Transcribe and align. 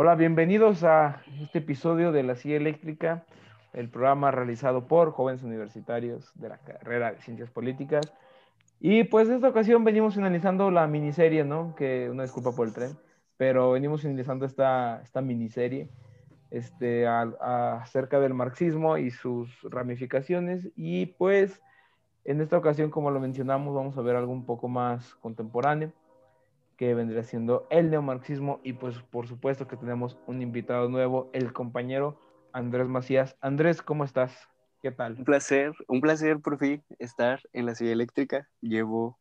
Hola, 0.00 0.14
bienvenidos 0.14 0.84
a 0.84 1.22
este 1.42 1.58
episodio 1.58 2.12
de 2.12 2.22
La 2.22 2.36
Silla 2.36 2.54
Eléctrica, 2.54 3.24
el 3.72 3.88
programa 3.88 4.30
realizado 4.30 4.86
por 4.86 5.10
jóvenes 5.10 5.42
universitarios 5.42 6.30
de 6.36 6.50
la 6.50 6.58
carrera 6.58 7.10
de 7.10 7.20
Ciencias 7.20 7.50
Políticas. 7.50 8.14
Y 8.78 9.02
pues 9.02 9.28
en 9.28 9.34
esta 9.34 9.48
ocasión 9.48 9.82
venimos 9.82 10.14
finalizando 10.14 10.70
la 10.70 10.86
miniserie, 10.86 11.42
¿no? 11.42 11.74
Que 11.74 12.08
una 12.08 12.22
disculpa 12.22 12.52
por 12.52 12.68
el 12.68 12.74
tren, 12.74 12.96
pero 13.38 13.72
venimos 13.72 14.02
finalizando 14.02 14.46
esta, 14.46 15.02
esta 15.02 15.20
miniserie 15.20 15.88
este, 16.52 17.04
acerca 17.08 18.20
del 18.20 18.34
marxismo 18.34 18.98
y 18.98 19.10
sus 19.10 19.50
ramificaciones. 19.64 20.68
Y 20.76 21.06
pues 21.06 21.60
en 22.24 22.40
esta 22.40 22.56
ocasión, 22.56 22.90
como 22.90 23.10
lo 23.10 23.18
mencionamos, 23.18 23.74
vamos 23.74 23.98
a 23.98 24.02
ver 24.02 24.14
algo 24.14 24.30
un 24.30 24.46
poco 24.46 24.68
más 24.68 25.16
contemporáneo, 25.16 25.90
que 26.78 26.94
vendría 26.94 27.24
siendo 27.24 27.66
el 27.70 27.90
neomarxismo. 27.90 28.60
Y 28.62 28.72
pues 28.72 28.98
por 29.00 29.26
supuesto 29.26 29.66
que 29.66 29.76
tenemos 29.76 30.16
un 30.26 30.40
invitado 30.40 30.88
nuevo, 30.88 31.28
el 31.34 31.52
compañero 31.52 32.18
Andrés 32.52 32.88
Macías. 32.88 33.36
Andrés, 33.42 33.82
¿cómo 33.82 34.04
estás? 34.04 34.48
¿Qué 34.80 34.92
tal? 34.92 35.16
Un 35.18 35.24
placer, 35.24 35.72
un 35.88 36.00
placer 36.00 36.38
por 36.38 36.56
fin 36.56 36.82
estar 37.00 37.40
en 37.52 37.66
la 37.66 37.74
ciudad 37.74 37.92
eléctrica. 37.92 38.48
Llevo 38.60 39.18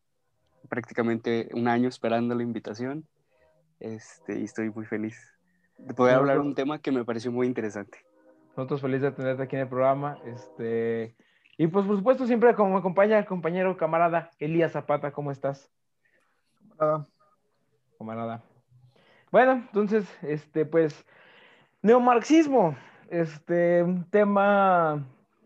prácticamente 0.69 1.49
un 1.53 1.67
año 1.67 1.89
esperando 1.89 2.35
la 2.35 2.43
invitación 2.43 3.07
este, 3.79 4.39
y 4.39 4.43
estoy 4.43 4.69
muy 4.69 4.85
feliz 4.85 5.17
de 5.79 5.93
poder 5.95 6.15
hablar 6.15 6.39
un 6.39 6.53
tema 6.53 6.79
que 6.79 6.91
me 6.91 7.03
pareció 7.05 7.31
muy 7.31 7.47
interesante. 7.47 8.05
Nosotros 8.55 8.81
felices 8.81 9.01
de 9.01 9.11
tenerte 9.11 9.43
aquí 9.43 9.55
en 9.55 9.63
el 9.63 9.67
programa. 9.67 10.19
Este, 10.25 11.15
y 11.57 11.65
pues 11.65 11.87
por 11.87 11.97
supuesto 11.97 12.27
siempre 12.27 12.53
como 12.53 12.73
me 12.73 12.79
acompaña 12.79 13.17
el 13.17 13.25
compañero 13.25 13.77
camarada 13.77 14.29
Elías 14.37 14.73
Zapata, 14.73 15.11
¿cómo 15.11 15.31
estás? 15.31 15.71
Camarada. 16.77 17.07
Camarada. 17.97 18.43
Bueno, 19.31 19.53
entonces, 19.53 20.05
este, 20.21 20.65
pues, 20.65 21.05
neomarxismo, 21.81 22.75
este, 23.09 23.83
un 23.83 24.09
tema 24.09 25.05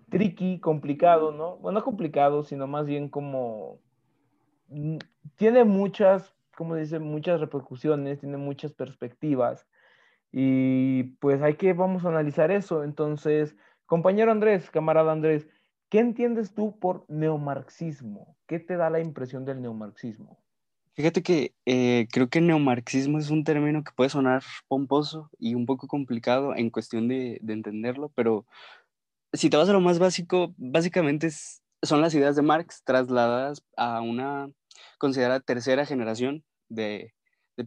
tricky, 0.09 0.59
complicado, 0.59 1.31
¿no? 1.31 1.57
Bueno, 1.57 1.79
no 1.79 1.85
complicado, 1.85 2.43
sino 2.43 2.67
más 2.67 2.85
bien 2.85 3.09
como 3.09 3.79
mm, 4.67 4.97
tiene 5.35 5.63
muchas, 5.63 6.33
como 6.55 6.75
dice, 6.75 6.99
muchas 6.99 7.39
repercusiones, 7.39 8.19
tiene 8.19 8.37
muchas 8.37 8.73
perspectivas 8.73 9.67
y 10.31 11.03
pues 11.19 11.41
hay 11.41 11.55
que, 11.55 11.73
vamos 11.73 12.05
a 12.05 12.09
analizar 12.09 12.51
eso. 12.51 12.83
Entonces, 12.83 13.55
compañero 13.85 14.31
Andrés, 14.31 14.69
camarada 14.69 15.11
Andrés, 15.11 15.47
¿Qué 15.91 15.99
entiendes 15.99 16.53
tú 16.53 16.79
por 16.79 17.03
neomarxismo? 17.09 18.37
¿Qué 18.47 18.59
te 18.59 18.77
da 18.77 18.89
la 18.89 19.01
impresión 19.01 19.43
del 19.43 19.61
neomarxismo? 19.61 20.39
Fíjate 20.93 21.23
que 21.23 21.53
eh, 21.65 22.07
creo 22.11 22.29
que 22.29 22.41
neomarxismo 22.41 23.17
es 23.17 23.29
un 23.29 23.45
término 23.45 23.83
que 23.83 23.93
puede 23.93 24.09
sonar 24.09 24.43
pomposo 24.67 25.29
y 25.39 25.55
un 25.55 25.65
poco 25.65 25.87
complicado 25.87 26.53
en 26.55 26.69
cuestión 26.69 27.07
de, 27.07 27.39
entenderlo, 27.47 28.09
pero 28.13 28.45
si 29.31 29.49
te 29.49 29.55
vas 29.55 29.69
a 29.69 29.73
lo 29.73 29.79
más 29.79 29.99
básico, 29.99 30.53
básicamente 30.57 31.29
son 31.81 32.01
las 32.01 32.13
ideas 32.13 32.35
de 32.35 32.41
Marx 32.41 32.83
trasladadas 32.83 33.63
a 33.77 34.01
una 34.01 34.51
considerada 34.97 35.39
tercera 35.39 35.85
generación 35.85 36.43
de, 36.69 37.13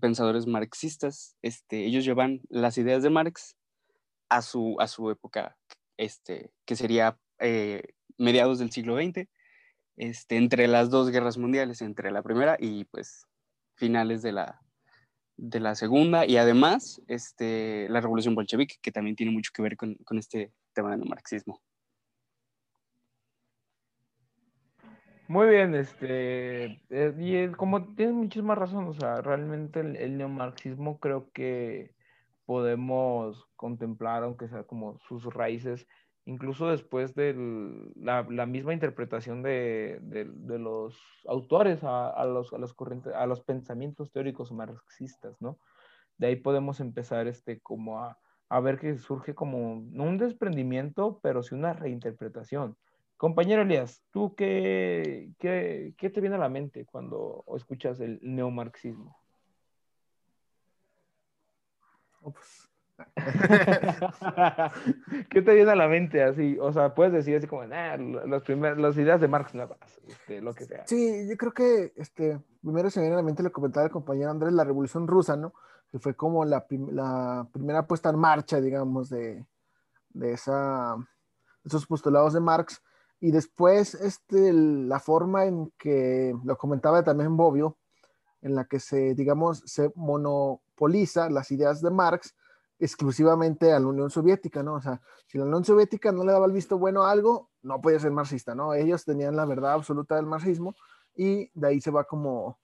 pensadores 0.01 0.47
marxistas. 0.47 1.37
Este, 1.41 1.87
ellos 1.87 2.05
llevan 2.05 2.41
las 2.49 2.79
ideas 2.79 3.03
de 3.05 3.11
Marx 3.11 3.57
a 4.29 4.43
su, 4.43 4.77
a 4.81 4.89
su 4.89 5.09
época, 5.11 5.57
este, 5.97 6.51
que 6.67 6.77
sería 6.77 7.17
eh, 7.39 7.95
mediados 8.19 8.59
del 8.59 8.73
siglo 8.73 8.97
XX, 8.97 9.29
este, 9.97 10.37
entre 10.37 10.69
las 10.69 10.91
dos 10.91 11.11
guerras 11.11 11.39
mundiales, 11.39 11.83
entre 11.83 12.11
la 12.11 12.23
primera 12.23 12.57
y 12.59 12.85
pues 12.85 13.27
finales 13.77 14.23
de 14.23 14.33
la, 14.33 14.61
de 15.37 15.61
la 15.61 15.75
segunda, 15.75 16.27
y 16.27 16.37
además 16.37 17.03
este, 17.09 17.89
la 17.89 18.01
revolución 18.01 18.35
bolchevique, 18.35 18.77
que 18.81 18.93
también 18.93 19.17
tiene 19.17 19.33
mucho 19.33 19.51
que 19.55 19.63
ver 19.63 19.77
con, 19.77 19.95
con 20.05 20.19
este 20.19 20.53
tema 20.73 20.91
del 20.91 21.09
marxismo. 21.09 21.61
Muy 25.27 25.49
bien, 25.49 25.75
este, 25.75 26.83
eh, 26.91 27.15
y 27.19 27.49
como 27.57 27.95
tienes 27.95 28.15
muchísima 28.15 28.55
razón, 28.55 28.89
o 28.89 29.23
realmente 29.23 29.81
el, 29.81 30.19
neomarxismo 30.19 31.01
creo 31.01 31.31
que 31.33 31.95
podemos 32.45 33.49
contemplar, 33.57 34.23
aunque 34.23 34.49
sea 34.49 34.65
como 34.65 34.99
sus 35.09 35.25
raíces, 35.33 35.87
incluso 36.27 36.69
después 36.69 37.15
de 37.15 37.35
la, 37.97 38.23
misma 38.47 38.73
interpretación 38.73 39.43
de, 39.43 40.01
los 40.59 40.97
autores 41.27 41.81
a, 41.83 42.25
los, 42.25 42.53
a, 42.53 42.59
los 42.59 42.75
corrientes, 42.75 43.13
a 43.15 43.27
los 43.27 43.41
pensamientos 43.41 44.11
teóricos 44.11 44.53
marxistas, 44.53 45.41
¿no? 45.41 45.59
De 46.17 46.29
ahí 46.29 46.37
podemos 46.37 46.81
empezar 46.81 47.27
este, 47.27 47.61
como 47.61 48.01
a, 48.01 48.19
ver 48.61 48.79
que 48.79 48.97
surge 48.99 49.35
como, 49.35 49.83
no 49.91 50.05
un 50.05 50.19
desprendimiento, 50.19 51.19
pero 51.23 51.43
sí 51.43 51.55
una 51.55 51.73
reinterpretación. 51.73 52.77
Compañero 53.17 53.63
Elías, 53.63 54.03
¿tú 54.11 54.35
qué, 54.35 55.31
qué, 55.39 55.95
qué 55.97 56.11
te 56.11 56.21
viene 56.21 56.37
a 56.37 56.41
la 56.41 56.49
mente 56.49 56.85
cuando 56.87 57.45
escuchas 57.57 58.01
el 58.01 58.19
neomarxismo? 58.23 59.17
Pues 62.21 62.64
¿Qué 65.31 65.43
te 65.43 65.55
viene 65.55 65.71
a 65.71 65.77
la 65.77 65.89
mente 65.89 66.23
así? 66.23 66.57
O 66.61 66.73
sea, 66.73 66.95
puedes 66.95 67.13
decir 67.13 67.37
así 67.37 67.47
como, 67.47 67.65
las, 67.65 67.99
las 67.99 68.97
ideas 68.97 69.21
de 69.21 69.29
Marx 69.29 69.55
nuevas, 69.55 69.79
este, 70.07 70.41
lo 70.41 70.55
que 70.55 70.65
sea. 70.65 70.87
Sí, 70.87 71.29
yo 71.29 71.37
creo 71.37 71.53
que 71.53 71.93
este, 71.97 72.41
primero 72.63 72.91
se 72.91 73.01
me 73.01 73.07
viene 73.07 73.17
a 73.17 73.19
la 73.19 73.25
mente, 73.25 73.43
lo 73.43 73.53
comentaba 73.53 73.87
el 73.87 73.93
compañero 73.93 74.31
Andrés, 74.31 74.53
la 74.53 74.65
Revolución 74.65 75.09
Rusa, 75.09 75.37
¿no? 75.37 75.55
Que 75.91 75.99
fue 75.99 76.15
como 76.15 76.45
la, 76.45 76.67
la 76.93 77.49
primera 77.53 77.87
puesta 77.87 78.11
en 78.11 78.19
marcha, 78.19 78.61
digamos, 78.61 79.11
de, 79.11 79.45
de 80.11 80.33
esa, 80.33 80.97
esos 81.65 81.87
postulados 81.87 82.33
de 82.33 82.41
Marx. 82.41 82.83
Y 83.21 83.31
después, 83.31 83.95
este, 83.95 84.53
la 84.53 85.01
forma 85.01 85.47
en 85.47 85.73
que, 85.79 86.35
lo 86.45 86.59
comentaba 86.59 87.03
también 87.03 87.37
Bobbio, 87.37 87.79
en 88.43 88.55
la 88.55 88.67
que 88.67 88.79
se, 88.79 89.15
digamos, 89.15 89.63
se 89.67 89.91
monopoliza 89.95 91.31
las 91.31 91.51
ideas 91.51 91.81
de 91.81 91.91
Marx 91.91 92.35
exclusivamente 92.79 93.73
a 93.73 93.79
la 93.79 93.87
Unión 93.87 94.11
Soviética, 94.11 94.63
¿no? 94.63 94.75
O 94.75 94.81
sea, 94.81 95.01
si 95.27 95.39
la 95.39 95.45
Unión 95.45 95.65
Soviética 95.65 96.13
no 96.13 96.25
le 96.25 96.33
daba 96.33 96.47
el 96.47 96.53
visto 96.53 96.79
bueno 96.79 97.05
a 97.05 97.11
algo, 97.11 97.51
no 97.63 97.81
podía 97.81 97.99
ser 97.99 98.11
marxista, 98.11 98.55
¿no? 98.55 98.75
Ellos 98.75 99.05
tenían 99.05 99.37
la 99.37 99.45
verdad 99.45 99.73
absoluta 99.73 100.17
del 100.17 100.27
marxismo 100.27 100.75
y 101.15 101.51
de 101.59 101.69
ahí 101.69 101.81
se 101.81 101.91
va 101.91 102.05
como, 102.05 102.59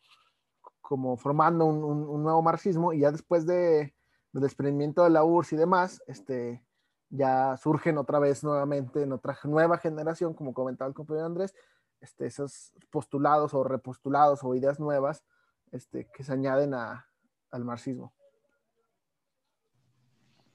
como 0.80 1.16
formando 1.16 1.64
un, 1.64 2.22
nuevo 2.22 2.42
marxismo 2.42 2.92
y 2.92 3.00
ya 3.00 3.12
después 3.12 3.46
de, 3.46 3.94
del 4.32 4.42
desprendimiento 4.42 5.04
de 5.04 5.10
la 5.10 5.24
URSS 5.24 5.52
y 5.52 5.56
demás, 5.56 6.02
este, 6.06 6.64
ya 7.08 7.56
surgen 7.56 7.98
otra 7.98 8.18
vez 8.18 8.42
nuevamente 8.44 9.02
en 9.02 9.12
otra 9.12 9.38
nueva 9.44 9.78
generación, 9.78 10.34
como 10.34 10.52
comentaba 10.52 10.88
el 10.88 10.94
compañero 10.94 11.26
Andrés, 11.26 11.54
este, 12.00 12.26
esos 12.26 12.72
postulados 12.90 13.54
o 13.54 13.62
repostulados 13.62 14.42
o 14.42 14.54
ideas 14.54 14.80
nuevas 14.80 15.24
este, 15.70 16.08
que 16.12 16.24
se 16.24 16.32
añaden 16.32 16.74
al 16.74 17.64
marxismo. 17.64 18.12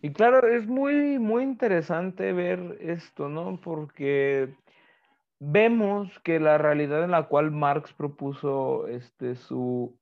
Y 0.02 0.12
claro, 0.12 0.48
es 0.48 0.68
muy, 0.68 1.20
muy 1.20 1.44
interesante 1.44 2.34
ver 2.34 2.78
esto, 2.82 3.30
¿no? 3.30 3.60
Porque 3.62 4.54
vemos 5.40 6.20
que 6.20 6.40
la 6.40 6.58
realidad 6.58 7.04
en 7.04 7.12
la 7.12 7.24
cual 7.24 7.52
Marx 7.52 7.94
propuso 7.94 8.88
este, 8.88 9.36
su 9.36 9.98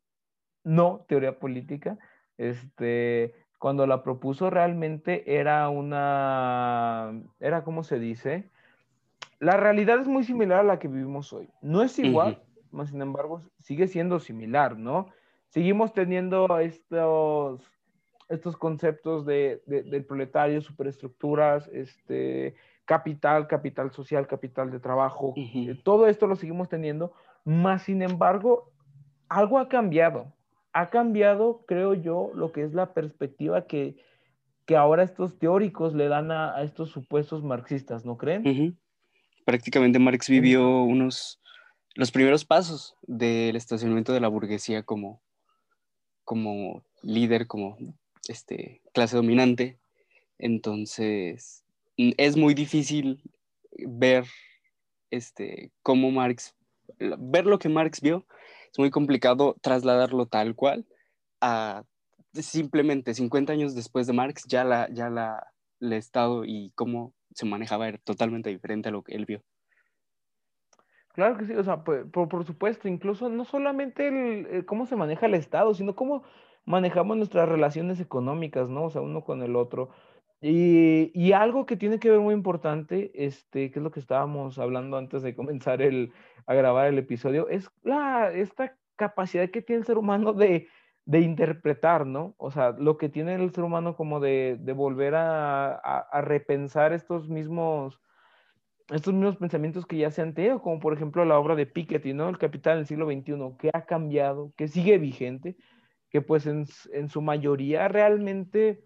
no 0.64 1.06
teoría 1.08 1.40
política, 1.40 1.98
este, 2.38 3.34
cuando 3.60 3.88
la 3.88 4.04
propuso 4.04 4.50
realmente 4.50 5.40
era 5.40 5.70
una, 5.70 7.14
era 7.40 7.64
como 7.64 7.84
se 7.84 8.00
dice, 8.00 8.50
la 9.40 9.58
realidad 9.58 10.00
es 10.00 10.08
muy 10.08 10.24
similar 10.24 10.62
a 10.62 10.64
la 10.64 10.80
que 10.80 10.88
vivimos 10.88 11.32
hoy. 11.34 11.50
No 11.62 11.82
es 11.82 11.98
igual, 12.00 12.42
mas 12.72 12.90
sin 12.90 13.02
embargo 13.02 13.42
sigue 13.60 13.88
siendo 13.88 14.20
similar, 14.20 14.78
¿no? 14.78 15.08
Seguimos 15.50 15.94
teniendo 15.94 16.60
estos 16.60 17.70
estos 18.30 18.58
conceptos 18.58 19.26
de, 19.26 19.62
del 19.66 20.06
proletario, 20.06 20.62
superestructuras, 20.62 21.68
este, 21.74 22.56
capital, 22.86 23.48
capital 23.48 23.92
social, 23.92 24.28
capital 24.28 24.72
de 24.72 24.80
trabajo, 24.80 25.34
eh, 25.36 25.80
todo 25.84 26.08
esto 26.08 26.28
lo 26.28 26.36
seguimos 26.36 26.70
teniendo, 26.70 27.14
más 27.46 27.84
sin 27.84 28.02
embargo, 28.02 28.72
algo 29.30 29.60
ha 29.60 29.70
cambiado. 29.70 30.34
Ha 30.74 30.90
cambiado, 30.90 31.64
creo 31.68 31.94
yo, 31.94 32.32
lo 32.34 32.52
que 32.52 32.64
es 32.64 32.74
la 32.74 32.94
perspectiva 32.94 33.68
que, 33.68 33.96
que 34.66 34.76
ahora 34.76 35.04
estos 35.04 35.38
teóricos 35.38 35.94
le 35.94 36.08
dan 36.08 36.32
a, 36.32 36.62
estos 36.64 36.90
supuestos 36.90 37.44
marxistas, 37.44 38.06
¿no 38.06 38.18
creen? 38.18 38.78
Prácticamente 39.46 40.00
Marx 40.00 40.30
vivió 40.30 40.84
unos, 40.84 41.40
los 41.96 42.12
primeros 42.12 42.46
pasos 42.46 42.96
del 43.04 43.56
estacionamiento 43.56 44.14
de 44.14 44.22
la 44.22 44.30
burguesía 44.30 44.84
como, 44.84 45.22
como 46.24 46.84
líder, 47.02 47.46
como 47.46 47.78
este, 48.28 48.82
clase 48.94 49.16
dominante. 49.16 49.78
Entonces, 50.38 51.64
es 51.98 52.38
muy 52.38 52.54
difícil 52.54 53.22
ver 53.72 54.26
este, 55.12 55.72
cómo 55.82 56.12
Marx, 56.12 56.56
ver 57.00 57.46
lo 57.46 57.60
que 57.60 57.70
Marx 57.70 58.02
vio, 58.02 58.26
es 58.72 58.80
muy 58.80 58.90
complicado 58.90 59.56
trasladarlo 59.62 60.26
tal 60.26 60.56
cual 60.56 60.86
a 61.42 61.84
simplemente 62.34 63.14
50 63.14 63.54
años 63.54 63.76
después 63.76 64.08
de 64.08 64.14
Marx, 64.14 64.46
ya 64.48 64.64
la, 64.64 64.90
ya 64.92 65.10
la, 65.10 65.54
el 65.80 65.94
Estado 65.94 66.46
y 66.46 66.72
cómo 66.76 67.14
se 67.36 67.46
manejaba 67.46 67.88
era 67.88 67.98
totalmente 68.00 68.50
diferente 68.50 68.90
a 68.90 68.92
lo 68.92 69.04
que 69.04 69.14
él 69.14 69.26
vio. 69.26 69.44
Claro 71.10 71.38
que 71.38 71.46
sí, 71.46 71.54
o 71.54 71.64
sea, 71.64 71.84
por, 71.84 72.10
por 72.10 72.44
supuesto, 72.44 72.88
incluso 72.88 73.30
no 73.30 73.46
solamente 73.46 74.08
el, 74.08 74.66
cómo 74.66 74.88
se 74.88 74.96
maneja 74.96 75.28
el 75.28 75.36
Estado, 75.36 75.76
sino 75.76 75.96
cómo 75.96 76.24
manejamos 76.66 77.18
nuestras 77.18 77.50
relaciones 77.50 78.00
económicas, 78.00 78.70
¿no? 78.70 78.86
O 78.86 78.90
sea, 78.90 79.02
uno 79.02 79.24
con 79.24 79.42
el 79.44 79.56
otro. 79.56 79.90
Y, 80.42 81.12
y, 81.14 81.32
algo 81.32 81.66
que 81.66 81.78
tiene 81.78 82.00
que 82.00 82.10
ver 82.10 82.20
muy 82.20 82.34
importante, 82.34 83.12
este, 83.16 83.72
que 83.72 83.80
es 83.80 83.84
lo 83.84 83.92
que 83.92 84.02
estábamos 84.02 84.60
hablando 84.60 84.98
antes 84.98 85.24
de 85.24 85.36
comenzar 85.36 85.82
el, 85.82 86.12
a 86.46 86.54
grabar 86.54 86.88
el 86.88 86.98
episodio, 86.98 87.48
es 87.48 87.70
la, 87.84 88.30
esta 88.34 88.78
capacidad 88.98 89.50
que 89.50 89.62
tiene 89.62 89.80
el 89.80 89.86
ser 89.86 89.98
humano 89.98 90.34
de, 90.34 90.68
de 91.06 91.20
interpretar, 91.22 92.06
¿no? 92.06 92.36
O 92.38 92.52
sea, 92.52 92.72
lo 92.72 92.98
que 92.98 93.10
tiene 93.10 93.36
el 93.36 93.52
ser 93.54 93.64
humano 93.64 93.96
como 93.96 94.20
de, 94.20 94.58
de 94.60 94.74
volver 94.74 95.16
a, 95.16 95.76
a, 95.76 96.22
repensar 96.22 96.94
estos 96.94 97.30
mismos, 97.30 98.02
estos 98.90 99.14
mismos 99.14 99.38
pensamientos 99.38 99.86
que 99.86 99.98
ya 99.98 100.12
se 100.12 100.22
han 100.22 100.34
tenido, 100.34 100.62
como 100.62 100.80
por 100.80 100.94
ejemplo 100.94 101.26
la 101.26 101.40
obra 101.40 101.56
de 101.56 101.66
Piketty, 101.66 102.14
¿no? 102.14 102.30
El 102.30 102.38
Capital 102.38 102.78
del 102.78 102.88
siglo 102.88 103.06
XXI, 103.06 103.58
que 103.60 103.70
ha 103.74 103.86
cambiado, 103.86 104.54
que 104.58 104.68
sigue 104.68 104.98
vigente, 104.98 105.58
que 106.14 106.22
pues 106.22 106.46
en, 106.46 106.68
en 106.94 107.10
su 107.10 107.24
mayoría 107.24 107.88
realmente 107.88 108.84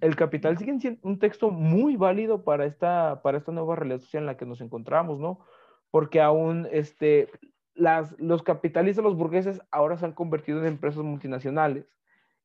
el 0.00 0.16
Capital 0.16 0.56
sigue 0.56 0.80
siendo 0.80 1.00
un 1.02 1.18
texto 1.18 1.50
muy 1.50 1.96
válido 1.96 2.44
para 2.44 2.64
esta, 2.64 3.20
para 3.22 3.36
esta 3.36 3.52
nueva 3.52 3.76
realidad 3.76 4.00
social 4.00 4.22
en 4.22 4.26
la 4.26 4.38
que 4.38 4.46
nos 4.46 4.62
encontramos, 4.62 5.20
¿no? 5.20 5.40
Porque 5.90 6.22
aún 6.22 6.66
este, 6.72 7.28
las, 7.74 8.18
los 8.18 8.42
capitalistas, 8.42 9.04
los 9.04 9.16
burgueses, 9.16 9.60
ahora 9.70 9.98
se 9.98 10.06
han 10.06 10.14
convertido 10.14 10.60
en 10.60 10.66
empresas 10.66 11.04
multinacionales. 11.04 11.86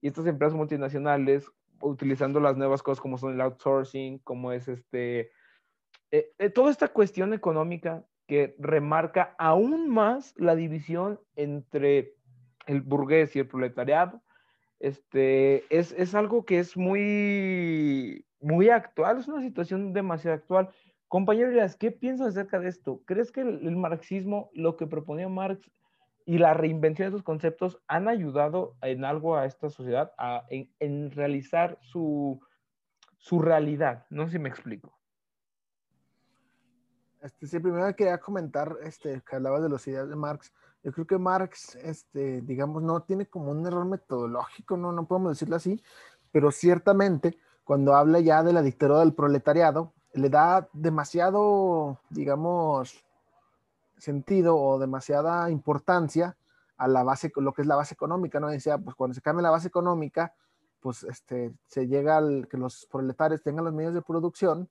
Y 0.02 0.08
estas 0.08 0.28
empresas 0.28 0.56
multinacionales, 0.56 1.50
utilizando 1.80 2.42
las 2.42 2.58
nuevas 2.58 2.84
cosas 2.84 3.00
como 3.00 3.18
son 3.18 3.34
el 3.34 3.42
outsourcing, 3.42 4.20
como 4.20 4.52
es 4.52 4.68
este, 4.68 5.32
eh, 6.12 6.34
eh, 6.38 6.50
toda 6.50 6.70
esta 6.70 6.90
cuestión 6.90 7.34
económica 7.34 8.06
que 8.28 8.58
remarca 8.60 9.36
aún 9.40 9.90
más 9.90 10.34
la 10.38 10.54
división 10.56 11.22
entre 11.38 12.17
el 12.68 12.82
burgués 12.82 13.36
y 13.36 13.40
el 13.40 13.48
proletariado, 13.48 14.22
este, 14.80 15.64
es, 15.76 15.92
es, 15.94 16.14
algo 16.14 16.46
que 16.46 16.60
es 16.60 16.78
muy, 16.78 18.26
muy 18.40 18.70
actual, 18.70 19.18
es 19.18 19.28
una 19.28 19.42
situación 19.42 19.94
demasiado 19.94 20.36
actual. 20.36 20.70
Compañero 21.08 21.52
¿qué 21.80 21.92
piensas 21.92 22.28
acerca 22.30 22.60
de 22.60 22.70
esto? 22.70 23.02
¿Crees 23.06 23.32
que 23.32 23.42
el, 23.42 23.76
marxismo, 23.76 24.52
lo 24.54 24.76
que 24.76 24.86
proponía 24.86 25.30
Marx 25.30 25.72
y 26.26 26.38
la 26.38 26.54
reinvención 26.54 27.06
de 27.06 27.16
esos 27.16 27.24
conceptos 27.24 27.80
han 27.88 28.08
ayudado 28.08 28.76
en 28.82 29.06
algo 29.06 29.38
a 29.38 29.46
esta 29.46 29.70
sociedad, 29.70 30.12
a, 30.18 30.46
en, 30.50 30.70
en, 30.80 31.12
realizar 31.12 31.80
su, 31.82 32.40
su 33.18 33.40
realidad? 33.40 34.06
No 34.10 34.26
sé 34.26 34.34
si 34.34 34.40
me 34.40 34.50
explico. 34.50 34.98
Este, 37.22 37.48
sí, 37.48 37.60
primero 37.60 37.96
quería 37.96 38.20
comentar 38.20 38.78
este, 38.84 39.22
que 39.28 39.36
hablabas 39.36 39.64
de 39.64 39.70
las 39.70 39.88
ideas 39.88 40.10
de 40.10 40.16
Marx. 40.16 40.54
Yo 40.88 40.94
creo 40.94 41.06
que 41.06 41.18
Marx, 41.18 41.76
este, 41.76 42.40
digamos, 42.44 42.82
no 42.82 43.02
tiene 43.02 43.26
como 43.26 43.52
un 43.52 43.68
error 43.68 43.84
metodológico, 43.84 44.78
no, 44.78 44.94
no 44.94 45.06
podemos 45.06 45.34
decirlo 45.34 45.58
así, 45.58 45.84
pero 46.32 46.50
ciertamente 46.50 47.38
cuando 47.66 47.94
habla 47.94 48.22
ya 48.22 48.42
de 48.42 48.54
la 48.54 48.62
dictadura 48.62 49.02
del 49.02 49.14
proletariado, 49.14 49.92
le 50.14 50.30
da 50.30 50.70
demasiado, 50.72 52.00
digamos, 52.10 53.04
sentido 53.98 54.56
o 54.56 54.80
demasiada 54.80 55.52
importancia 55.52 56.38
a 56.78 56.88
la 56.88 57.04
base, 57.04 57.34
lo 57.36 57.52
que 57.52 57.64
es 57.64 57.68
la 57.68 57.76
base 57.76 57.94
económica, 57.94 58.40
¿no? 58.40 58.48
Decía, 58.48 58.78
pues 58.78 58.96
cuando 58.96 59.14
se 59.14 59.22
cambia 59.22 59.42
la 59.44 59.50
base 59.50 59.68
económica, 59.68 60.36
pues 60.80 61.04
este, 61.04 61.52
se 61.68 61.88
llega 61.88 62.16
al 62.16 62.48
que 62.48 62.56
los 62.56 62.88
proletarios 62.90 63.44
tengan 63.44 63.66
los 63.66 63.74
medios 63.74 63.94
de 63.94 64.02
producción, 64.02 64.70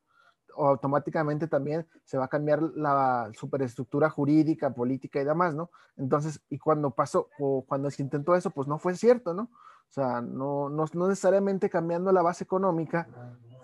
automáticamente 0.56 1.46
también 1.46 1.86
se 2.04 2.18
va 2.18 2.26
a 2.26 2.28
cambiar 2.28 2.62
la 2.62 3.30
superestructura 3.34 4.10
jurídica, 4.10 4.74
política 4.74 5.20
y 5.20 5.24
demás, 5.24 5.54
¿no? 5.54 5.70
Entonces, 5.96 6.40
y 6.48 6.58
cuando 6.58 6.90
pasó, 6.90 7.28
o 7.38 7.64
cuando 7.66 7.90
se 7.90 8.02
intentó 8.02 8.34
eso, 8.34 8.50
pues 8.50 8.68
no 8.68 8.78
fue 8.78 8.94
cierto, 8.96 9.34
¿no? 9.34 9.50
O 9.88 9.92
sea, 9.92 10.20
no, 10.20 10.68
no, 10.68 10.84
no 10.92 11.08
necesariamente 11.08 11.70
cambiando 11.70 12.12
la 12.12 12.22
base 12.22 12.44
económica 12.44 13.08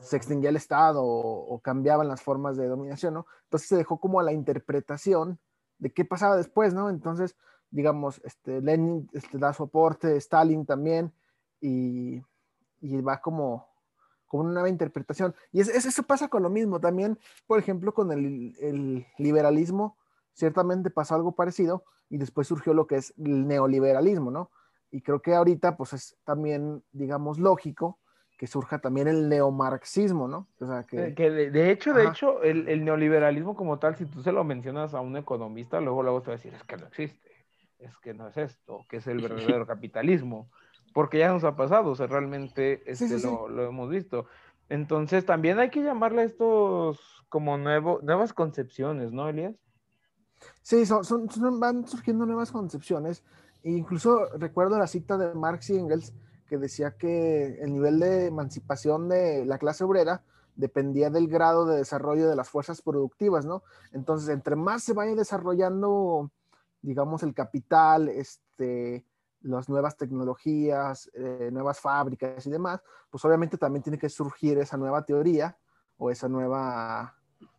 se 0.03 0.17
extinguía 0.17 0.51
el 0.51 0.57
Estado 0.57 1.03
o, 1.05 1.59
cambiaban 1.61 2.09
las 2.09 2.23
formas 2.23 2.57
de 2.57 2.67
dominación, 2.67 3.15
¿no? 3.15 3.27
Entonces 3.45 3.69
se 3.69 3.77
dejó 3.77 4.01
como 4.01 4.21
la 4.21 4.33
interpretación 4.33 5.39
de 5.79 5.93
qué 5.93 6.05
pasaba 6.05 6.37
después, 6.37 6.75
¿no? 6.75 6.91
Entonces, 6.91 7.37
digamos, 7.71 8.21
este, 8.25 8.61
Lenin 8.61 9.09
este, 9.13 9.39
da 9.39 9.53
su 9.53 9.65
aporte, 9.65 10.17
Stalin 10.17 10.67
también, 10.67 11.13
y, 11.61 12.21
y 12.81 13.01
va 13.01 13.21
como 13.21 13.72
como 14.33 14.45
una 14.45 14.53
nueva 14.55 14.71
interpretación. 14.71 15.35
Y 15.53 15.61
es, 15.61 15.69
es, 15.69 15.85
eso 15.85 16.05
pasa 16.05 16.29
con 16.29 16.43
lo 16.43 16.49
mismo 16.49 16.81
también, 16.81 17.19
por 17.47 17.59
ejemplo, 17.59 17.93
con 17.93 18.11
el, 18.13 18.57
el, 18.63 19.07
liberalismo, 19.19 19.99
ciertamente 20.33 20.89
pasó 20.89 21.15
algo 21.15 21.33
parecido 21.33 21.85
y 22.09 22.17
después 22.17 22.47
surgió 22.47 22.73
lo 22.73 22.87
que 22.87 22.97
es 22.97 23.13
el 23.19 23.47
neoliberalismo, 23.47 24.31
¿no? 24.31 24.51
Y 24.91 25.03
creo 25.03 25.21
que 25.21 25.35
ahorita, 25.35 25.77
pues 25.77 25.93
es 25.93 26.17
también, 26.25 26.83
digamos, 26.93 27.39
lógico 27.39 27.99
que 28.39 28.47
surja 28.47 28.79
también 28.79 29.07
el 29.07 29.29
neomarxismo, 29.29 30.27
¿no? 30.29 30.49
O 30.59 30.67
sea, 30.67 30.85
que... 30.85 31.15
que 31.15 31.31
de, 31.31 31.51
de, 31.51 31.71
hecho, 31.71 31.93
de 31.93 32.05
Ajá. 32.05 32.13
hecho, 32.13 32.43
el, 32.43 32.71
el, 32.71 32.87
neoliberalismo 32.87 33.55
como 33.55 33.79
tal, 33.79 33.97
si 33.97 34.07
tú 34.07 34.23
se 34.23 34.33
lo 34.33 34.45
mencionas 34.45 34.95
a 34.95 35.03
un 35.03 35.15
economista, 35.19 35.79
luego, 35.79 36.03
luego 36.03 36.23
te 36.23 36.29
va 36.29 36.35
a 36.35 36.37
decir, 36.39 36.55
es 36.55 36.65
que 36.65 36.79
no 36.79 36.87
existe, 36.87 37.31
es 37.81 37.95
que 37.99 38.15
no 38.15 38.29
es 38.29 38.39
esto, 38.39 38.87
que 38.89 38.97
es 38.97 39.07
el 39.07 39.21
verdadero 39.21 39.67
capitalismo 39.67 40.51
porque 40.93 41.19
ya 41.19 41.33
nos 41.33 41.45
ha 41.45 41.57
pasado, 41.57 41.91
o 41.91 41.95
sea, 41.95 42.07
realmente 42.07 42.83
este, 42.87 43.09
sí, 43.09 43.19
sí, 43.19 43.27
lo, 43.27 43.47
sí. 43.47 43.55
lo, 43.55 43.65
hemos 43.65 43.89
visto. 43.89 44.27
Entonces, 44.69 45.27
también 45.27 45.59
hay 45.59 45.71
que 45.71 45.83
llamarle 45.83 46.23
a 46.23 46.25
estos 46.25 47.25
como 47.29 47.57
nuevo, 47.59 48.01
nuevas 48.03 48.33
concepciones, 48.33 49.13
¿no, 49.13 49.29
Elías? 49.29 49.55
Sí, 50.63 50.87
son, 50.87 51.05
son, 51.05 51.31
son, 51.31 51.61
van 51.61 51.87
surgiendo 51.87 52.27
nuevas 52.27 52.51
concepciones. 52.51 53.25
E 53.63 53.71
incluso 53.71 54.27
recuerdo 54.39 54.79
la 54.79 54.87
cita 54.87 55.17
de 55.17 55.35
Marx 55.35 55.71
y 55.71 55.79
Engels 55.79 56.13
que 56.49 56.59
decía 56.59 56.97
que 56.97 57.59
el 57.61 57.73
nivel 57.73 58.01
de 58.01 58.27
emancipación 58.27 59.09
de 59.09 59.47
la 59.47 59.59
clase 59.59 59.85
obrera 59.85 60.23
dependía 60.55 61.09
del 61.09 61.29
grado 61.29 61.65
de 61.65 61.79
desarrollo 61.79 62.29
de 62.29 62.37
las 62.37 62.51
fuerzas 62.51 62.83
productivas, 62.83 63.47
¿no? 63.47 63.63
Entonces, 63.93 64.29
entre 64.29 64.57
más 64.57 64.83
se 64.83 64.93
vaya 64.93 65.15
desarrollando, 65.15 66.31
digamos, 66.83 67.23
el 67.23 67.33
capital, 67.33 68.09
este, 68.09 69.07
las 69.43 69.69
nuevas 69.69 69.97
tecnologías, 69.97 71.11
eh, 71.15 71.51
nuevas 71.53 71.81
fábricas 71.81 72.47
y 72.47 72.51
demás, 72.51 72.81
pues 73.11 73.25
obviamente 73.25 73.59
también 73.59 73.83
tiene 73.83 73.99
que 73.99 74.09
surgir 74.09 74.59
esa 74.59 74.77
nueva 74.77 75.05
teoría 75.05 75.57
o 75.99 76.11
esa 76.11 76.29
nueva, 76.29 77.17